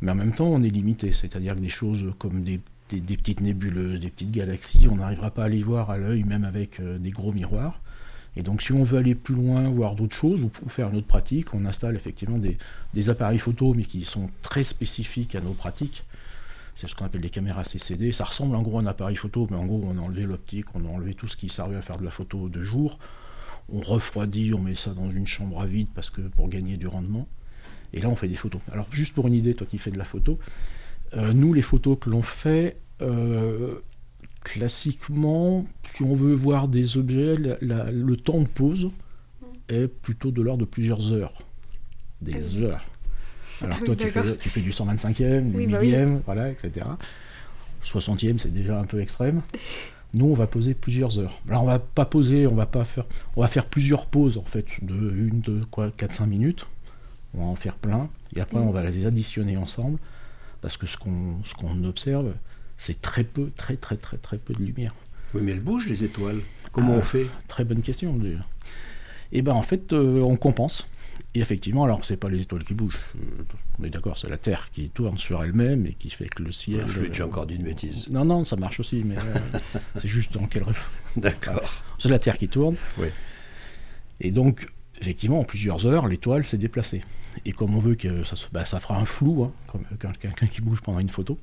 [0.00, 1.12] Mais en même temps, on est limité.
[1.12, 5.48] C'est-à-dire que des choses comme des, petites nébuleuses, des petites galaxies, on n'arrivera pas à
[5.48, 7.80] les voir à l'œil, même avec euh, des gros miroirs.
[8.36, 11.06] Et donc si on veut aller plus loin, voir d'autres choses, ou, faire une autre
[11.06, 16.04] pratique, on installe effectivement des, appareils photo, mais qui sont très spécifiques à nos pratiques.
[16.76, 18.12] C'est ce qu'on appelle des caméras CCD.
[18.12, 20.66] Ça ressemble en gros à un appareil photo, mais en gros on a enlevé l'optique,
[20.74, 22.98] on a enlevé tout ce qui servait à faire de la photo de jour.
[23.72, 26.86] on refroidit, on met ça dans une chambre à vide parce que pour gagner du
[26.86, 27.28] rendement.
[27.92, 28.60] Et là, on fait des photos.
[28.72, 30.38] Alors, juste pour une idée, toi qui fais de la photo,
[31.16, 33.80] euh, nous, les photos que l'on fait, euh,
[34.42, 38.90] classiquement, si on veut voir des objets, le temps de pause
[39.68, 41.42] est plutôt de l'ordre de plusieurs heures.
[42.20, 42.84] Des ah heures.
[43.62, 46.86] Alors ah toi, tu, fais, du 125e, du bah millième, voilà, etc.
[47.84, 49.42] 60e, c'est déjà un peu extrême.
[50.12, 51.40] Nous, on va poser plusieurs heures.
[51.48, 53.04] Alors, on va pas poser, on va pas faire,
[53.36, 56.66] on va faire plusieurs pauses en fait, de une, deux, quoi, 4-5 minutes.
[57.34, 59.98] On va en faire plein, et après, on va les additionner ensemble,
[60.62, 62.34] parce que ce qu'on, ce qu'on observe,
[62.80, 64.94] c'est très peu, très, très, très, très peu de lumière.
[65.34, 66.40] Oui, mais elles bougent les étoiles.
[66.72, 67.26] Comment on ah, fait?
[67.46, 68.18] Très bonne question.
[68.24, 68.38] Et
[69.32, 70.86] eh ben, en fait, euh, on compense.
[71.34, 73.42] Et effectivement, alors c'est pas les étoiles qui bougent, euh,
[73.78, 76.50] on est d'accord, c'est la Terre qui tourne sur elle-même et qui fait que le
[76.50, 76.86] ciel.
[76.88, 78.08] je lui ai encore dit une bêtise.
[78.08, 79.58] Non, non, ça marche aussi, mais euh,
[79.94, 80.64] c'est juste dans quel
[81.16, 81.60] D'accord.
[81.98, 82.76] C'est la Terre qui tourne.
[82.98, 83.08] Oui.
[84.20, 84.66] Et donc,
[85.00, 87.02] effectivement, en plusieurs heures, l'étoile s'est déplacée.
[87.44, 89.84] Et comme on veut que ça, bah, ça fera un flou, hein, comme
[90.16, 91.38] quelqu'un qui bouge pendant une photo.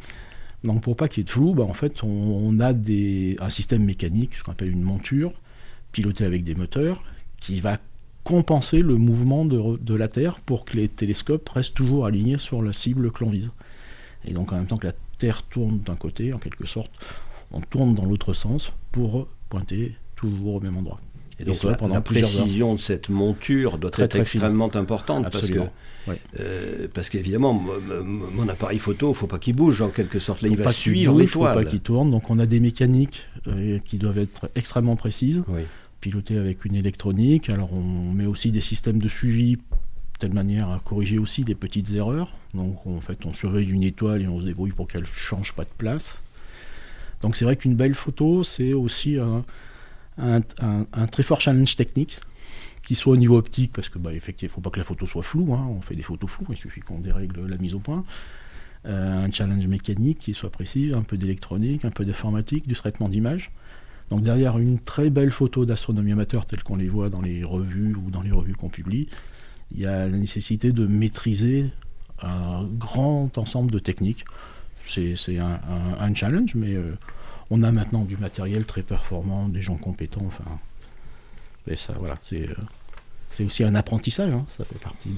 [0.68, 3.86] Donc pour pas qu'il y ait de flou, bah, en fait, on, a un système
[3.86, 5.32] mécanique, ce qu'on appelle une monture,
[5.94, 7.04] pilotée avec des moteurs,
[7.40, 7.78] qui va
[8.26, 12.74] compenser le mouvement de, la Terre pour que les télescopes restent toujours alignés sur la
[12.74, 13.52] cible que l'on vise.
[14.26, 16.92] Et donc en même temps que la Terre tourne d'un côté, en quelque sorte,
[17.52, 21.00] on tourne dans l'autre sens pour pointer toujours au même endroit.
[21.40, 25.60] Et donc la, précision de cette monture doit être extrêmement importante parce que
[26.40, 30.42] euh, parce qu'évidemment mon appareil photo, il faut pas qu'il bouge en quelque sorte.
[30.42, 31.54] Là, il va suivre l'étoile.
[31.54, 32.12] Il faut pas qu'il tourne.
[32.12, 35.44] Donc on a des mécaniques euh, qui doivent être extrêmement précises.
[35.48, 35.64] Oui
[36.02, 37.50] piloté avec une électronique.
[37.50, 39.62] Alors on met aussi des systèmes de suivi de
[40.20, 42.32] telle manière à corriger aussi des petites erreurs.
[42.54, 45.54] Donc en fait on surveille une étoile et on se débrouille pour qu'elle ne change
[45.54, 46.16] pas de place.
[47.22, 49.44] Donc c'est vrai qu'une belle photo c'est aussi un,
[51.12, 52.20] très fort challenge technique
[52.88, 54.86] qui soit au niveau optique parce que bah, effectivement il ne faut pas que la
[54.86, 55.68] photo soit floue, hein.
[55.70, 58.06] on fait des photos floues, il suffit qu'on dérègle la mise au point.
[58.86, 63.10] Euh, un challenge mécanique qui soit précis, un peu d'électronique, un peu d'informatique, du traitement
[63.10, 63.52] d'image.
[64.10, 67.94] Donc derrière une très belle photo d'astronomie amateur telle qu'on les voit dans les revues
[67.96, 69.10] ou dans les revues qu'on publie,
[69.74, 71.66] il y a la nécessité de maîtriser
[72.22, 74.24] un grand ensemble de techniques.
[74.86, 76.94] C'est un, challenge, mais euh,
[77.50, 80.26] on a maintenant du matériel très performant, des gens compétents.
[80.26, 80.46] Enfin,
[81.76, 84.32] ça, voilà, c'est euh, aussi un apprentissage.
[84.32, 85.10] Hein, ça fait partie.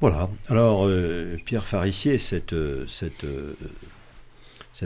[0.00, 0.28] Voilà.
[0.48, 2.54] Alors, euh, Pierre Farissier, cette,
[2.88, 3.24] cette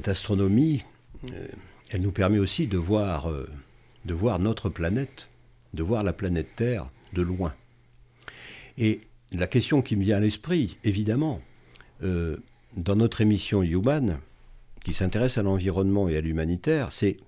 [0.09, 0.83] astronomie
[1.91, 3.49] elle nous permet aussi de voir, euh,
[4.05, 5.29] de voir notre planète,
[5.75, 7.55] de voir la planète Terre de loin.
[8.77, 9.01] Et
[9.33, 11.41] la question qui me vient à l'esprit, évidemment,
[12.03, 12.37] euh,
[12.77, 14.19] dans notre émission Human,
[14.85, 17.19] qui s'intéresse à l'environnement et à l'humanitaire, c'est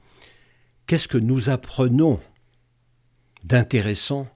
[0.87, 2.21] qu'est-ce que nous apprenons
[3.45, 4.29] d'intéressant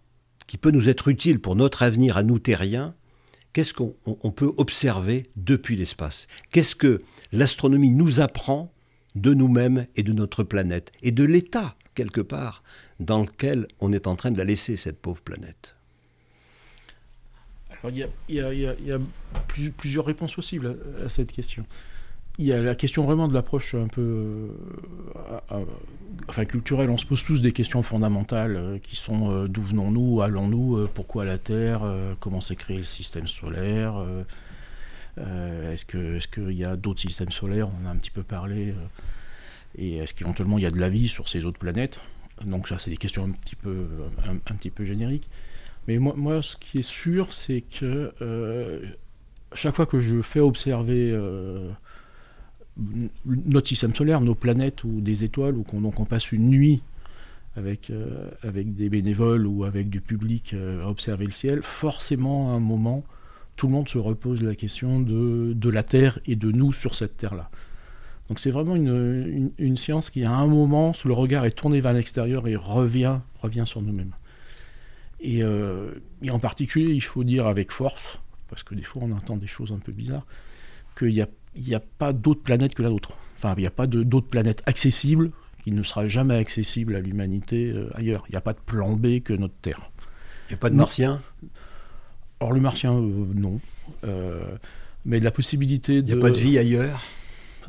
[0.46, 2.94] qui peut nous être utile pour notre avenir à nous terriens?
[3.52, 6.26] Qu'est-ce qu'on peut observer depuis l'espace?
[6.50, 7.02] Qu'est-ce que
[7.32, 8.72] l'astronomie nous apprend
[9.14, 12.64] de nous-mêmes et de notre planète, et de l'état, quelque part,
[12.98, 15.76] dans lequel on est en train de la laisser, cette pauvre planète?
[17.70, 18.98] Alors, il y a,
[19.76, 21.66] plusieurs réponses possibles à, cette question.
[22.38, 24.50] Il y a la question vraiment de l'approche un peu
[25.52, 25.64] euh,
[26.28, 26.90] enfin, culturelle.
[26.90, 31.24] On se pose tous des questions fondamentales euh, qui sont euh, d'où venons-nous, allons-nous, pourquoi
[31.24, 31.82] la Terre,
[32.20, 34.04] comment s'est créé le système solaire
[35.18, 37.68] euh, est-ce qu'il est y a d'autres systèmes solaires?
[37.80, 38.70] On a un petit peu parlé.
[38.70, 38.86] Euh,
[39.76, 42.00] et est-ce qu'éventuellement il y a de la vie sur ces autres planètes?
[42.44, 43.86] Donc ça, c'est des questions un petit peu,
[44.26, 45.28] un, petit peu génériques.
[45.86, 48.80] Mais moi, moi, ce qui est sûr, c'est que euh,
[49.52, 51.16] chaque fois que je fais observer
[53.26, 56.82] notre système solaire, nos planètes ou des étoiles, ou qu'on passe une nuit
[57.56, 57.92] avec,
[58.42, 63.04] avec des bénévoles ou avec du public à observer le ciel, forcément à un moment,
[63.56, 67.16] tout le monde se repose la question de, la Terre et de nous sur cette
[67.16, 67.50] Terre-là.
[68.28, 72.48] Donc c'est vraiment une, science qui, à un moment, le regard est tourné vers l'extérieur
[72.48, 74.14] et revient, revient sur nous-mêmes.
[75.24, 78.18] Euh, et, en particulier, il faut dire avec force,
[78.48, 80.26] parce que des fois on entend des choses un peu bizarres,
[80.98, 81.28] qu'il n'y a,
[81.74, 83.12] a pas d'autre planète que la nôtre.
[83.38, 85.30] Enfin, il n'y a pas d'autre planète accessible
[85.62, 88.24] qui ne sera jamais accessible à l'humanité euh, ailleurs.
[88.28, 89.90] Il n'y a pas de plan B que notre Terre.
[90.48, 91.22] Il n'y a pas de martiens?
[92.40, 93.60] Or, le martien, euh, non.
[94.04, 94.42] Euh,
[95.04, 96.08] mais la possibilité de.
[96.08, 97.00] Il n'y a pas de vie ailleurs?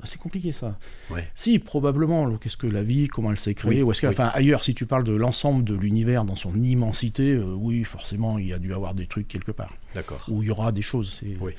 [0.04, 0.78] C'est compliqué ça.
[1.10, 1.28] Ouais.
[1.36, 2.38] Si, probablement.
[2.38, 5.06] Qu'est-ce que la vie Comment elle s'est créée Ou est-ce enfin, ailleurs, si tu parles
[5.06, 8.94] de l'ensemble de l'univers dans son immensité, euh, oui, forcément, il y a dû avoir
[8.94, 9.74] des trucs quelque part.
[9.94, 10.24] D'accord.
[10.28, 11.22] Où il y aura des choses.
[11.40, 11.54] Oui.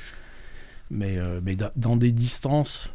[0.90, 2.90] Mais, mais dans des distances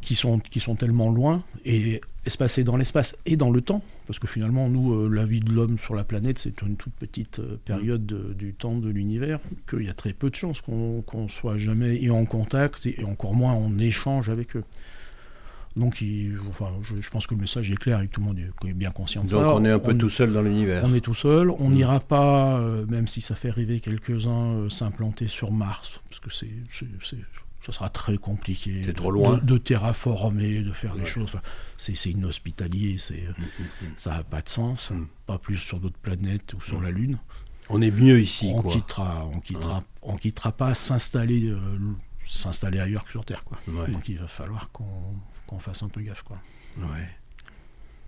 [0.00, 4.18] qui sont, qui sont tellement loin et espacés dans l'espace et dans le temps, parce
[4.18, 7.38] que finalement, nous, euh, la vie de l'homme sur la planète, c'est une toute petite
[7.38, 11.58] euh, période du temps de l'univers, qu'il y a très peu de chances qu'on soit
[11.58, 14.64] jamais en contact et encore moins en échange avec eux.
[15.76, 16.02] Donc,
[16.48, 19.22] enfin, je, pense que le message est clair et tout le monde est bien conscient
[19.22, 19.36] de ça.
[19.36, 20.82] Donc, on est un peu tout seul dans l'univers.
[20.84, 21.50] On est tout seul.
[21.50, 21.72] On mm.
[21.72, 26.48] n'ira pas, euh, même si ça fait rêver quelques-uns, s'implanter sur Mars, parce que c'est
[27.66, 28.82] ça sera très compliqué.
[28.84, 29.38] C'est trop loin.
[29.42, 31.36] De, terraformer, de faire des choses.
[31.76, 33.92] c'est inhospitalier, c'est, mm, mm, mm.
[33.96, 34.92] ça n'a pas de sens.
[35.26, 37.18] Pas plus sur d'autres planètes ou sur la Lune.
[37.68, 38.50] On est mieux ici.
[38.54, 38.72] On quoi.
[38.72, 41.58] quittera, on quittera, on quittera pas s'installer, euh,
[42.38, 43.58] s'installer ailleurs que sur Terre, quoi.
[43.88, 46.38] Donc il va falloir qu'on, fasse un peu gaffe, quoi.
[46.78, 47.08] Ouais.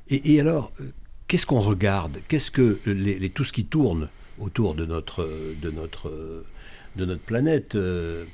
[0.08, 0.90] Et, alors, euh,
[1.28, 2.18] qu'est-ce qu'on regarde?
[2.28, 4.08] Qu'est-ce que les, tout ce qui tourne
[4.38, 5.28] autour de notre,
[5.60, 6.44] de notre,
[6.96, 8.24] de notre planète euh,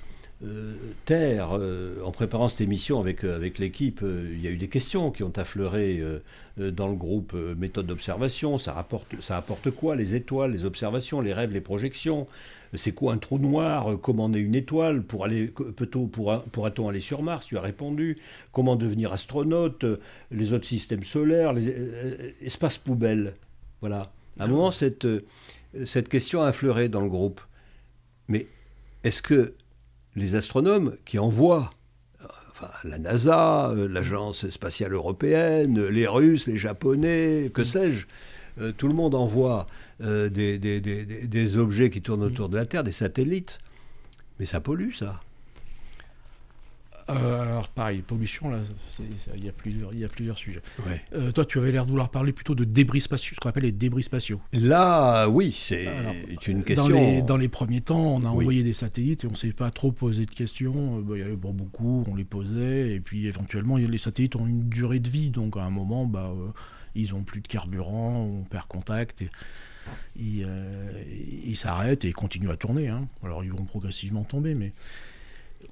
[1.05, 5.11] Terre, euh, en préparant cette émission avec, avec l'équipe, il y a eu des questions
[5.11, 6.03] qui ont affleuré
[6.57, 8.59] dans le groupe méthode d'observation.
[8.59, 9.97] Ça, rapporte, ça apporte quoi?
[9.97, 12.27] Les étoiles, les observations, les rêves, les projections?
[12.75, 13.99] C'est quoi un trou noir?
[14.03, 15.03] Comment est une étoile?
[15.03, 15.53] Pour aller,
[16.53, 17.47] pourra-t-on aller sur Mars?
[17.47, 18.19] Tu as répondu.
[18.53, 19.85] Comment devenir astronaute?
[20.31, 23.35] Les autres systèmes solaires les, Espace poubelle
[23.81, 24.13] Voilà.
[24.39, 25.07] À un moment, cette,
[25.85, 27.41] cette question a affleuré dans le groupe.
[28.29, 28.47] Mais
[29.05, 29.55] est-ce que
[30.15, 31.71] les astronomes qui envoient
[32.51, 37.67] enfin, la NASA, euh, l'Agence spatiale européenne, les Russes, les Japonais, que mm.
[37.67, 38.07] sais-je,
[38.61, 39.67] euh, tout le monde envoie
[40.03, 43.59] euh, des, des, objets qui tournent autour de la Terre, des satellites.
[44.39, 45.21] Mais ça pollue, ça.
[47.11, 48.59] Euh, alors pareil, pollution, là,
[49.35, 50.61] il y, a plusieurs, y a plusieurs sujets.
[51.15, 53.63] Euh, toi, tu avais l'air de vouloir parler plutôt de débris spatiaux, ce qu'on appelle
[53.63, 54.41] les débris spatiaux.
[54.53, 55.87] Là, oui, c'est
[56.47, 56.89] une question.
[56.89, 59.53] Dans les, dans les, premiers temps, on a envoyé des satellites et on ne s'est
[59.53, 61.01] pas trop posé de questions.
[61.01, 64.47] Bah, il y avait bon, beaucoup, on les posait, et puis éventuellement, les satellites ont
[64.47, 66.31] une durée de vie, donc à un moment, bah,
[66.99, 69.23] ils ont plus de carburant, on perd contact.
[69.23, 69.31] Et,
[70.17, 72.89] ils s'arrêtent et ils continuent à tourner.
[72.89, 73.09] Hein.
[73.23, 74.73] Alors ils vont progressivement tomber, mais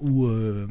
[0.00, 0.66] où, euh,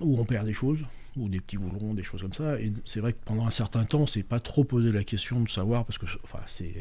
[0.00, 0.82] où on perd des choses,
[1.16, 2.60] ou des petits boulons, des choses comme ça.
[2.60, 5.40] Et c'est vrai que pendant un certain temps, on s'est pas trop posé la question
[5.40, 6.72] de savoir, parce que enfin, c'est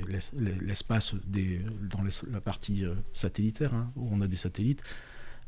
[0.61, 4.83] l'espace des, dans la partie euh, satellitaire, hein, où on a des satellites,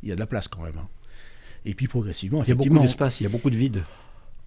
[0.03, 0.77] il y a de la place quand même.
[0.77, 0.87] Hein.
[1.65, 3.83] Et puis progressivement, il y a beaucoup d'espace, il y a beaucoup de vide.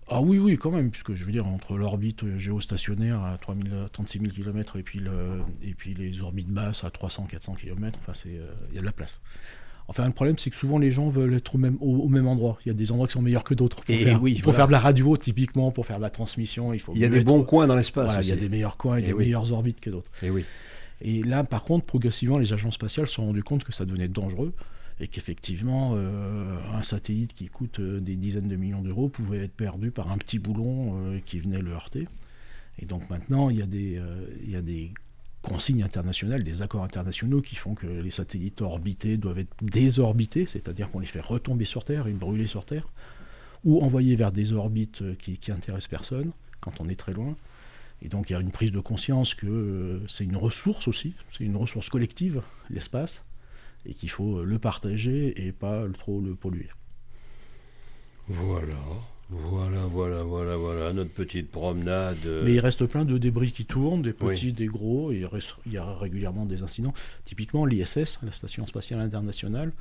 [0.09, 4.19] Ah oui, oui, quand même, puisque je veux dire, entre l'orbite géostationnaire à 3000, 36
[4.19, 8.53] 000 km et puis, le, et puis les orbites basses à 300-400 km, enfin, euh,
[8.71, 9.21] il y a de la place.
[9.89, 12.59] Enfin, le problème, c'est que souvent les gens veulent être au même, au, même endroit.
[12.65, 13.83] Il y a des endroits qui sont meilleurs que d'autres.
[13.83, 16.81] Pour, faire, oui, pour faire de la radio, typiquement, pour faire de la transmission, il
[16.81, 16.93] faut.
[16.95, 18.17] Il y a des bons coins dans l'espace.
[18.23, 20.11] il y a des meilleurs coins et, des meilleures orbites que d'autres.
[20.23, 20.45] Et oui.
[21.01, 24.09] Et là, par contre, progressivement, les agences spatiales se sont rendues compte que ça devenait
[24.09, 24.55] dangereux
[25.01, 29.55] et qu'effectivement, euh, un satellite qui coûte euh, des dizaines de millions d'euros pouvait être
[29.55, 32.07] perdu par un petit boulon euh, qui venait le heurter.
[32.79, 34.93] Et donc maintenant, il y a des,
[35.43, 40.91] consignes internationales, des accords internationaux qui font que les satellites orbités doivent être désorbités, c'est-à-dire
[40.91, 42.89] qu'on les fait retomber sur Terre et brûler sur Terre,
[43.63, 47.37] ou envoyés vers des orbites qui, qui intéressent personne quand on est très loin.
[48.01, 51.45] Et donc il y a une prise de conscience que c'est une ressource aussi, c'est
[51.45, 52.41] une ressource collective,
[52.71, 53.23] l'espace,
[53.87, 56.69] et qu'il faut le partager et pas trop le polluer.
[58.29, 58.75] Voilà.
[59.31, 62.19] Voilà, voilà, voilà, voilà, notre petite promenade.
[62.45, 65.27] Mais il reste plein de débris qui tournent, des petits, des gros, et
[65.67, 66.93] il, y a régulièrement des incidents.
[67.25, 69.73] Typiquement, l'ISS, la Station Spatiale Internationale,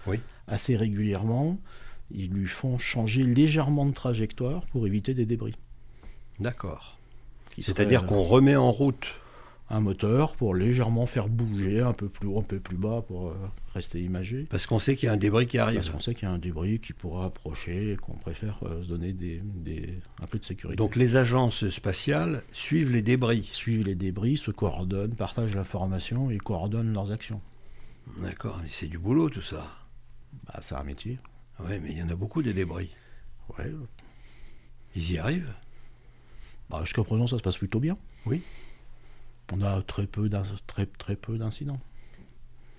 [0.47, 1.59] assez régulièrement,
[2.09, 5.55] ils lui font changer légèrement de trajectoire pour éviter des débris.
[6.39, 6.97] D'accord.
[7.59, 9.07] C'est-à-dire qu'on remet en route
[9.73, 13.29] un moteur pour légèrement faire bouger un peu plus haut, un peu plus bas pour
[13.29, 13.35] euh,
[13.73, 14.45] rester imagé.
[14.49, 15.77] Parce qu'on sait qu'il y a un débris qui arrive.
[15.77, 18.83] Parce qu'on sait qu'il y a un débris qui pourra approcher et qu'on préfère euh,
[18.83, 19.41] se donner des,
[20.21, 20.77] un peu de sécurité.
[20.77, 23.49] Donc les agences spatiales suivent les débris.
[23.51, 27.41] Suivent les débris, se coordonnent, partagent l'information et coordonnent leurs actions.
[28.19, 29.65] D'accord, c'est du boulot tout ça.
[30.45, 31.17] Bah, c'est un métier.
[31.61, 32.91] Oui, mais il y en a beaucoup des débris.
[33.57, 33.71] Ouais.
[34.95, 35.53] Ils y arrivent
[36.69, 37.97] bah, Jusqu'à présent, ça se passe plutôt bien.
[38.27, 38.43] Oui
[39.53, 40.29] on a très peu,
[40.67, 41.79] très, très peu d'incidents.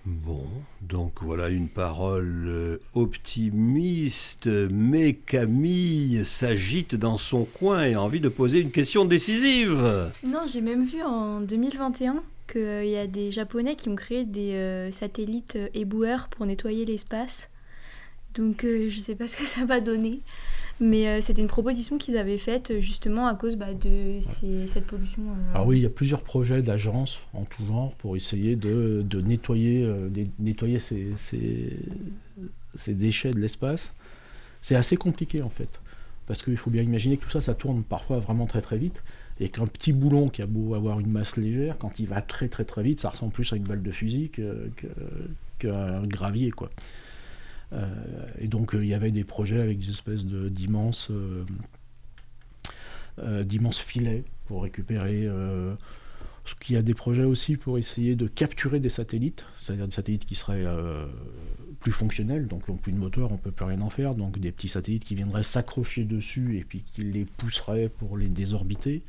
[0.05, 0.43] Bon,
[0.83, 8.19] donc voilà une parole euh, optimiste, mais Camille s'agite dans son coin et a envie
[8.19, 10.11] de poser une question décisive.
[10.23, 12.21] Non, j'ai même vu en 2021
[12.51, 16.85] qu'il y a des Japonais qui ont créé des euh, satellites euh, éboueurs pour nettoyer
[16.85, 17.49] l'espace.
[18.35, 20.21] Donc je ne sais pas ce que ça va donner.
[20.81, 24.85] Mais euh, c'était une proposition qu'ils avaient faite euh, justement à cause bah, de cette
[24.85, 25.23] pollution.
[25.23, 25.53] Euh.
[25.53, 29.89] Alors oui, il y a plusieurs projets d'agences en tout genre pour essayer de, nettoyer,
[30.39, 31.79] nettoyer ces,
[32.87, 33.93] déchets de l'espace.
[34.61, 35.79] C'est assez compliqué en fait.
[36.27, 39.01] parce qu'il faut bien imaginer que tout ça, ça tourne parfois vraiment très très vite,
[39.39, 42.49] et qu'un petit boulon qui a beau avoir une masse légère, quand il va très
[42.49, 44.29] très très vite, ça ressemble plus à une balle de fusil
[45.59, 46.69] qu'à un gravier, quoi.
[47.73, 47.87] Euh,
[48.39, 51.11] et donc il y avait des projets avec des espèces d'immenses
[53.17, 55.29] d'immenses filets pour récupérer
[56.69, 60.25] il y a des projets aussi pour essayer de capturer des satellites, c'est-à-dire des satellites
[60.25, 61.05] qui seraient euh,
[61.79, 64.39] plus fonctionnels, donc n'ont plus de moteur, on ne peut plus rien en faire, donc
[64.39, 69.03] des petits satellites qui viendraient s'accrocher dessus et puis qui les pousseraient pour les désorbiter.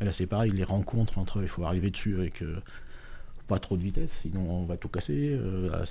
[0.00, 2.60] là c'est pareil, les rencontres entre, il faut arriver dessus avec euh,
[3.46, 5.84] pas trop de vitesse, sinon on va tout casser, euh,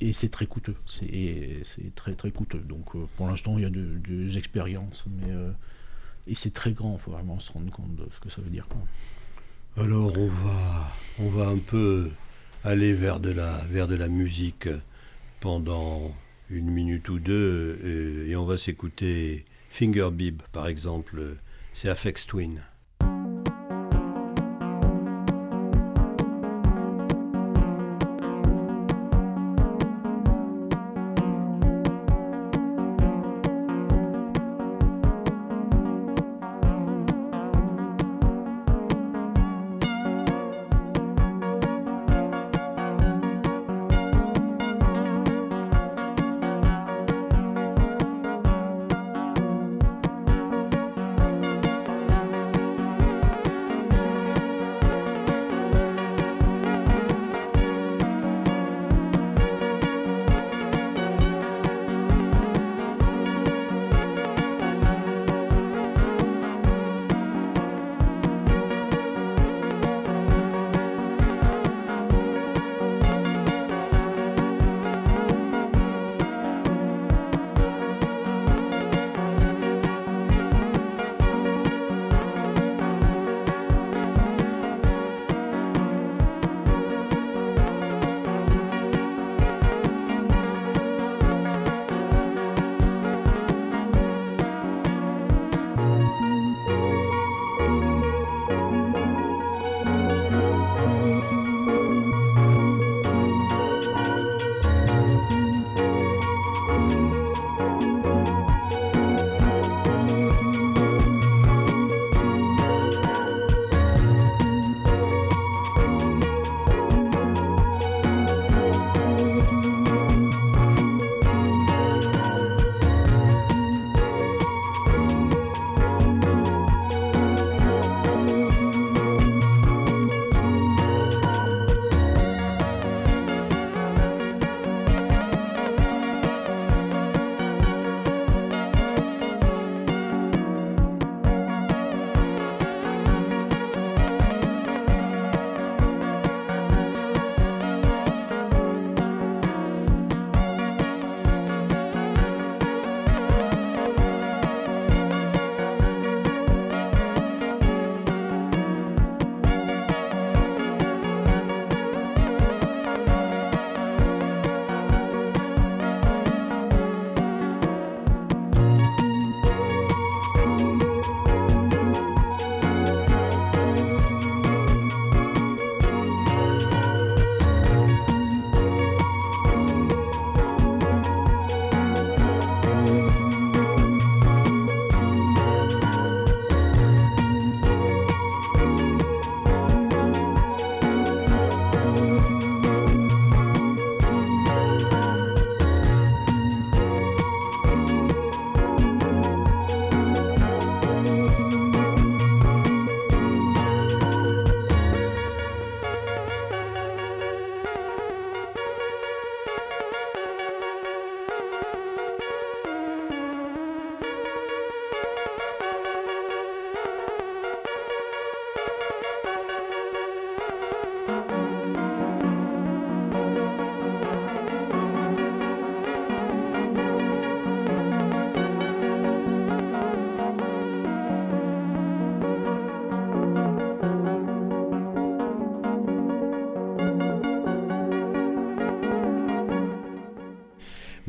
[0.00, 2.60] et, c'est très coûteux, c'est très très coûteux.
[2.60, 5.32] Donc pour l'instant il y a des expériences, mais
[6.26, 8.50] et c'est très grand, il faut vraiment se rendre compte de ce que ça veut
[8.50, 8.66] dire.
[9.76, 12.10] Alors on va, on va un peu
[12.64, 14.68] aller vers de la, vers de la musique
[15.40, 16.14] pendant
[16.48, 17.78] une minute ou deux
[18.26, 21.36] et, et on va s'écouter Finger Bib par exemple,
[21.74, 22.62] c'est Afex Twin.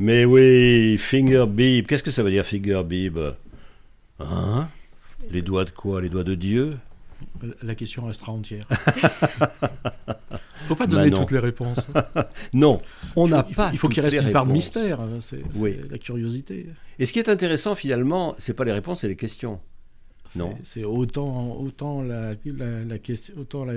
[0.08, 1.86] Mais oui, finger bib.
[1.86, 3.18] Qu'est-ce que ça veut dire finger bib
[4.18, 4.70] Hein?
[5.30, 6.00] Les doigts de quoi?
[6.00, 6.78] Les doigts de Dieu?
[7.60, 8.66] La question restera entière.
[10.66, 11.86] faut pas donner toutes les réponses.
[12.54, 12.80] non,
[13.16, 13.68] on n'a pas.
[13.74, 14.98] Il faut qu'il reste une part de mystère.
[15.02, 15.42] Hein, c'est
[15.90, 16.68] la curiosité.
[16.98, 19.60] Et ce qui est intéressant finalement, c'est pas les réponses, c'est les questions.
[20.36, 20.56] Non.
[20.64, 23.74] C'est autant, autant la, la, question, autant la,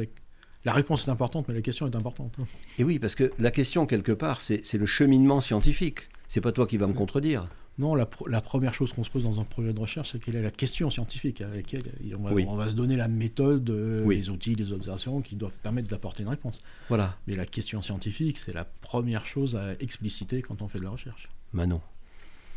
[0.64, 2.38] la réponse est importante, mais la question est importante.
[2.80, 6.08] Et oui, parce que la question quelque part, c'est le cheminement scientifique.
[6.32, 7.44] C'est pas toi qui vas me contredire.
[7.78, 10.42] Non, la, première chose qu'on se pose dans un projet de recherche, c'est quelle est
[10.42, 14.72] la question scientifique avec laquelle on va, se donner la méthode, euh, les outils, les
[14.72, 16.64] observations qui doivent permettre d'apporter une réponse.
[16.88, 17.18] Voilà.
[17.28, 20.92] Mais la question scientifique, c'est la première chose à expliciter quand on fait de la
[20.92, 21.28] recherche.
[21.52, 21.82] Manon.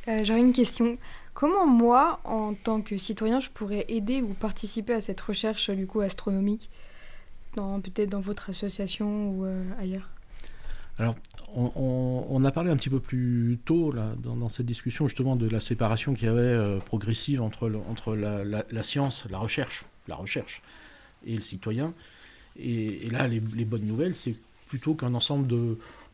[0.07, 0.97] Euh, J'aurais une question.
[1.33, 5.89] Comment moi, en tant que citoyen, je pourrais aider ou participer à cette recherche du
[5.89, 6.71] coup astronomique,
[7.57, 10.14] peut-être dans votre association ou euh, ailleurs?
[10.99, 11.17] Alors,
[11.57, 16.15] on, a parlé un petit peu plus tôt dans, cette discussion justement de la séparation
[16.15, 20.63] qu'il y avait euh, progressive entre, entre la, science, la recherche, la recherche
[21.27, 21.95] et le citoyen.
[22.59, 24.35] Et, là, les, bonnes nouvelles, c'est
[24.69, 25.49] plutôt qu'un ensemble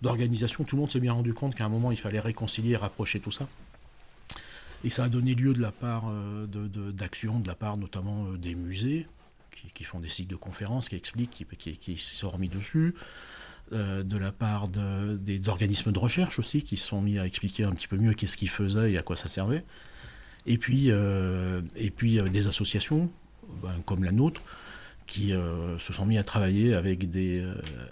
[0.01, 3.21] d'organisations, tout le monde s'est bien rendu compte qu'à un moment, il fallait réconcilier rapprocher
[3.21, 3.49] tout ça.
[4.83, 6.47] Et ça a donné lieu de la part euh,
[6.93, 9.07] d'actions, de, de, la part notamment euh, des musées,
[9.75, 12.95] qui, font des cycles de conférences, qui expliquent, qui, qui, qui sont remis dessus,
[13.73, 17.71] euh, de la part des organismes de recherche aussi, qui sont mis à expliquer un
[17.71, 19.65] petit peu mieux qu'est-ce qu'ils faisaient et à quoi ça servait.
[20.47, 23.09] Et puis, euh, et puis euh, des associations,
[23.63, 24.43] ben, comme la nôtre,
[25.07, 25.33] qui
[25.81, 27.45] se sont mis à travailler avec des,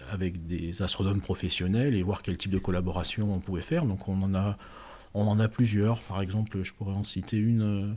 [0.09, 3.87] avec des astronomes professionnels et voir quel type de collaboration on pouvait faire.
[3.87, 4.57] Donc on en a,
[5.15, 5.99] on en a plusieurs.
[6.03, 7.97] Par exemple, je pourrais en citer une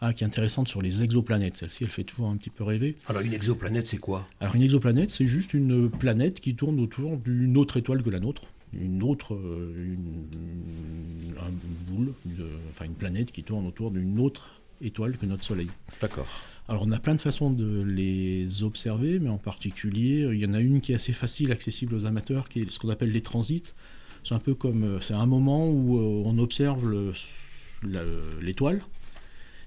[0.00, 1.58] ah, qui est intéressante sur les exoplanètes.
[1.58, 2.96] Celle-ci, elle fait toujours un petit peu rêver.
[3.06, 4.26] Alors une exoplanète, c'est quoi?
[4.40, 8.20] Alors une exoplanète, c'est juste une planète qui tourne autour d'une autre étoile que la
[8.20, 8.42] nôtre.
[8.72, 10.26] Une autre, euh, une,
[11.88, 12.14] boule,
[12.70, 15.68] enfin une planète qui tourne autour d'une autre étoile que notre Soleil.
[16.00, 16.28] D'accord.
[16.68, 20.54] Alors on a plein de façons de les observer, mais en particulier, il y en
[20.54, 23.22] a une qui est assez facile, accessible aux amateurs, qui est ce qu'on appelle les
[23.22, 23.74] transits.
[24.24, 27.12] C'est un peu comme, euh, c'est un moment où euh, on observe
[28.40, 28.82] l'étoile,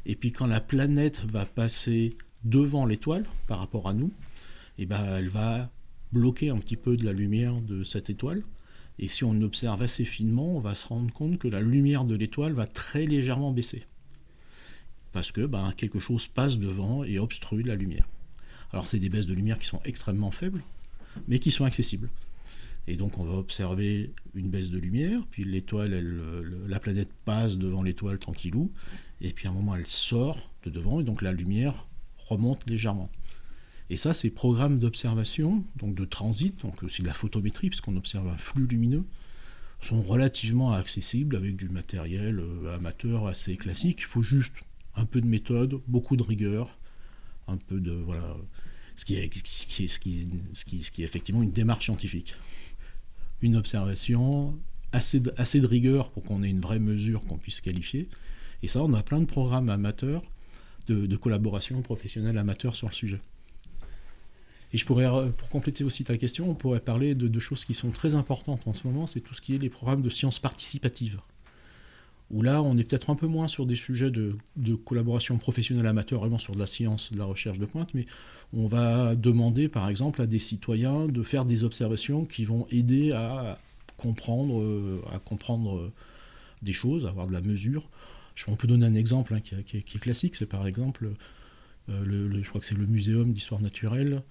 [0.06, 4.12] et puis quand la planète va passer devant l'étoile par rapport à nous,
[4.78, 5.72] eh ben, elle va
[6.12, 8.44] bloquer un petit peu de la lumière de cette étoile.
[9.00, 12.16] Et si on observe assez finement, on va se rendre compte que la lumière de
[12.16, 13.84] l'étoile va très légèrement baisser.
[15.12, 18.08] Parce que ben, quelque chose passe devant et obstrue la lumière.
[18.72, 20.64] Alors c'est des baisses de lumière qui sont extrêmement faibles,
[21.28, 22.10] mais qui sont accessibles.
[22.88, 26.04] Et donc on va observer une baisse de lumière, puis l'étoile,
[26.68, 28.72] la planète passe devant l'étoile tranquillou,
[29.24, 33.10] et puis à un moment elle sort de devant, et donc la lumière remonte légèrement.
[33.90, 38.28] Et ça, ces programmes d'observation, donc de transit, donc aussi de la photométrie, puisqu'on observe
[38.28, 39.06] un flux lumineux,
[39.82, 44.00] sont relativement accessibles avec du matériel euh, amateur assez classique.
[44.02, 44.56] Il faut juste
[44.96, 46.78] un peu de méthode, beaucoup de rigueur,
[47.48, 48.38] un peu de voilà,
[48.96, 52.36] ce qui est, ce qui, ce qui, ce qui est effectivement une démarche scientifique
[53.44, 54.58] une observation,
[54.92, 58.08] assez assez de rigueur pour qu'on ait une vraie mesure qu'on puisse qualifier.
[58.64, 60.24] Et ça, on a plein de programmes amateurs,
[60.88, 63.20] de, collaboration professionnelle amateur sur le sujet.
[64.72, 67.64] Et je pourrais, euh, pour compléter aussi ta question, on pourrait parler de deux choses
[67.66, 70.10] qui sont très importantes en ce moment, c'est tout ce qui est les programmes de
[70.10, 71.20] sciences participatives.
[72.32, 74.36] Où là, on est peut-être un peu moins sur des sujets de,
[74.86, 78.08] collaboration professionnelle amateur, vraiment sur de la science, de la recherche de pointe, mais
[78.54, 83.12] on va demander par exemple à des citoyens de faire des observations qui vont aider
[83.12, 83.60] à
[83.98, 85.92] comprendre, euh, à comprendre euh,
[86.62, 87.88] des choses, à avoir de la mesure.
[88.48, 91.12] On peut donner un exemple hein, qui, est classique, c'est par exemple,
[91.90, 94.22] euh, le, c'est le Muséum d'histoire naturelle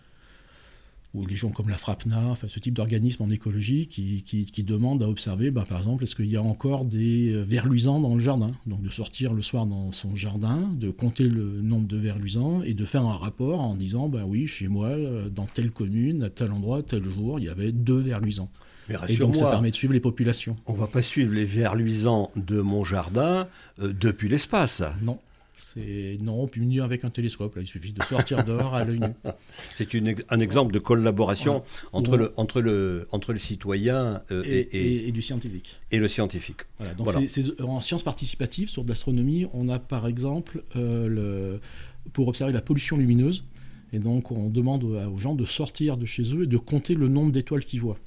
[1.14, 5.09] ou les gens comme la FRAPNA, enfin, ce type d'organisme en écologie qui, demandent à
[5.09, 8.20] observer, bah, par exemple, est-ce qu'il y a encore des euh, vers luisants dans le
[8.20, 8.53] jardin?
[8.66, 12.62] Donc de sortir le soir dans son jardin, de compter le nombre de vers luisants
[12.62, 16.22] et de faire un rapport en disant, ben oui, chez moi, euh, dans telle commune,
[16.22, 18.50] à tel endroit, tel jour, il y avait deux vers luisants.
[19.09, 20.57] Et donc ça permet de suivre les populations.
[20.66, 23.49] On ne va pas suivre les vers luisants de mon jardin
[23.80, 24.83] euh, depuis l'espace.
[25.03, 25.18] Non.
[25.57, 27.55] C'est non, puis mieux avec un télescope.
[27.55, 29.33] Là, il suffit de sortir dehors à l'œil nu.
[29.76, 29.89] C'est
[30.28, 31.62] un exemple de collaboration
[31.93, 35.80] entre, le, entre, le, entre le citoyen euh, et, et, du scientifique.
[35.91, 36.62] Et le scientifique.
[36.78, 37.09] Voilà, donc
[37.61, 41.61] en sciences participatives, sur de l'astronomie, on a par exemple euh, le,
[42.12, 43.45] pour observer la pollution lumineuse.
[43.95, 47.09] Et donc, on demande aux gens de sortir de chez eux et de compter le
[47.09, 47.99] nombre d'étoiles qu'ils voient.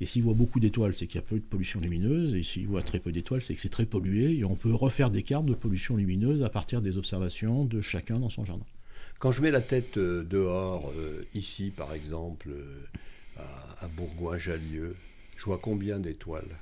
[0.00, 2.34] Et s'il voit beaucoup d'étoiles, c'est qu'il y a peu de pollution lumineuse.
[2.34, 4.36] Et s'il voit très peu d'étoiles, c'est que c'est très pollué.
[4.36, 8.18] Et on peut refaire des cartes de pollution lumineuse à partir des observations de chacun
[8.18, 8.64] dans son jardin.
[9.18, 13.42] Quand je mets la tête euh, dehors, euh, ici par exemple, euh,
[13.80, 14.94] à, Bourgoin-Jallieu,
[15.36, 16.56] je vois combien d'étoiles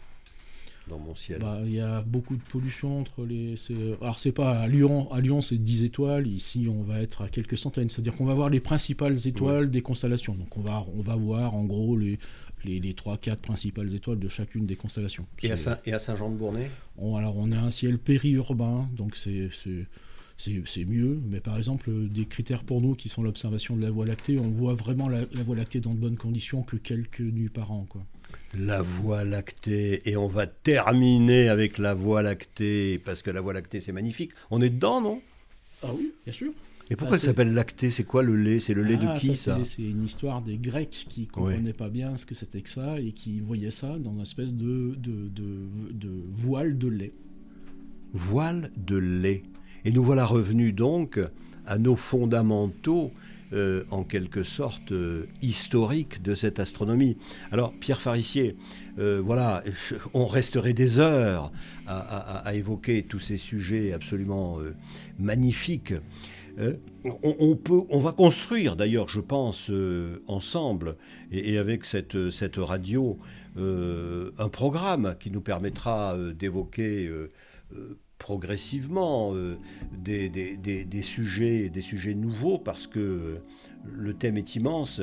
[0.88, 1.40] dans mon ciel?
[1.40, 3.56] Bah, Il y a beaucoup de pollution entre les.
[4.00, 6.26] Alors, c'est pas à Lyon, à Lyon c'est 10 étoiles.
[6.26, 7.90] Ici, on va être à quelques centaines.
[7.90, 10.34] C'est-à-dire qu'on va voir les principales étoiles des constellations.
[10.34, 12.18] Donc, on va, on va voir en gros les,
[12.64, 15.26] les, les 3-4 principales étoiles de chacune des constellations.
[15.42, 19.50] Et à, Saint, et à Saint-Jean-de-Bournay on, Alors, on a un ciel périurbain, donc c'est
[20.38, 21.18] c'est mieux.
[21.28, 24.50] Mais par exemple, des critères pour nous qui sont l'observation de la Voie lactée, on
[24.50, 27.86] voit vraiment la, Voie lactée dans de bonnes conditions que quelques nuits par an.
[27.88, 28.02] Quoi.
[28.58, 33.54] La Voie lactée, et on va terminer avec la Voie lactée, parce que la Voie
[33.54, 34.32] lactée c'est magnifique.
[34.50, 35.22] On est dedans, non?
[35.82, 36.52] Ah oui, bien sûr.
[36.90, 37.90] Et pourquoi elle s'appelle lactée?
[37.90, 38.60] C'est quoi le lait?
[38.60, 41.72] C'est le lait de ah, qui ça, C'est une histoire des Grecs qui ne comprenaient
[41.72, 44.94] pas bien ce que c'était que ça et qui voyaient ça dans une espèce de,
[44.96, 47.12] de, de voile de lait.
[48.12, 49.42] Voile de lait.
[49.84, 51.20] Et nous voilà revenus donc
[51.66, 53.10] à nos fondamentaux,
[53.52, 57.16] euh, en quelque sorte euh, historiques de cette astronomie.
[57.52, 58.56] Alors, Pierre Farissier,
[58.98, 59.62] euh, voilà,
[60.14, 61.52] on resterait des heures
[61.86, 64.58] à, évoquer tous ces sujets absolument
[65.20, 65.94] magnifiques.
[67.22, 69.70] On, peut, on va construire d'ailleurs, je pense,
[70.26, 70.96] ensemble
[71.30, 73.18] et, avec cette, cette radio,
[73.56, 77.10] un programme qui nous permettra d'évoquer
[78.18, 79.56] progressivement euh,
[79.92, 83.38] des, des, sujets, des sujets nouveaux parce que
[83.84, 85.00] le thème est immense.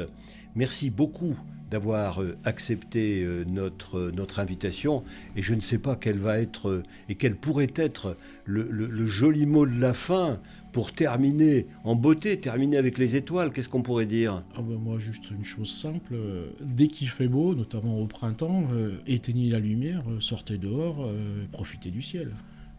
[0.55, 1.39] Merci beaucoup
[1.69, 5.03] d'avoir euh, accepté euh, notre, notre invitation
[5.35, 9.65] et je ne sais pas quel va être et quel pourrait être le, joli mot
[9.65, 10.39] de la fin
[10.73, 14.43] pour terminer en beauté, terminer avec les étoiles, qu'est-ce qu'on pourrait dire?
[14.55, 16.15] Ah ben Moi, juste une chose simple.
[16.59, 18.65] Dès qu'il fait beau, notamment au printemps,
[19.07, 21.09] éteignez la lumière, sortez dehors,
[21.51, 22.33] profitez du ciel.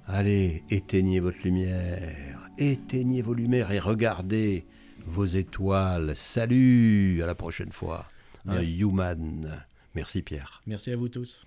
[0.07, 4.66] Allez, éteignez votre lumière, éteignez vos lumières et regardez
[5.07, 6.12] vos étoiles.
[6.16, 8.05] Salut, à la prochaine fois.
[8.47, 9.64] Un human.
[9.95, 10.62] Merci Pierre.
[10.66, 11.47] Merci à vous tous.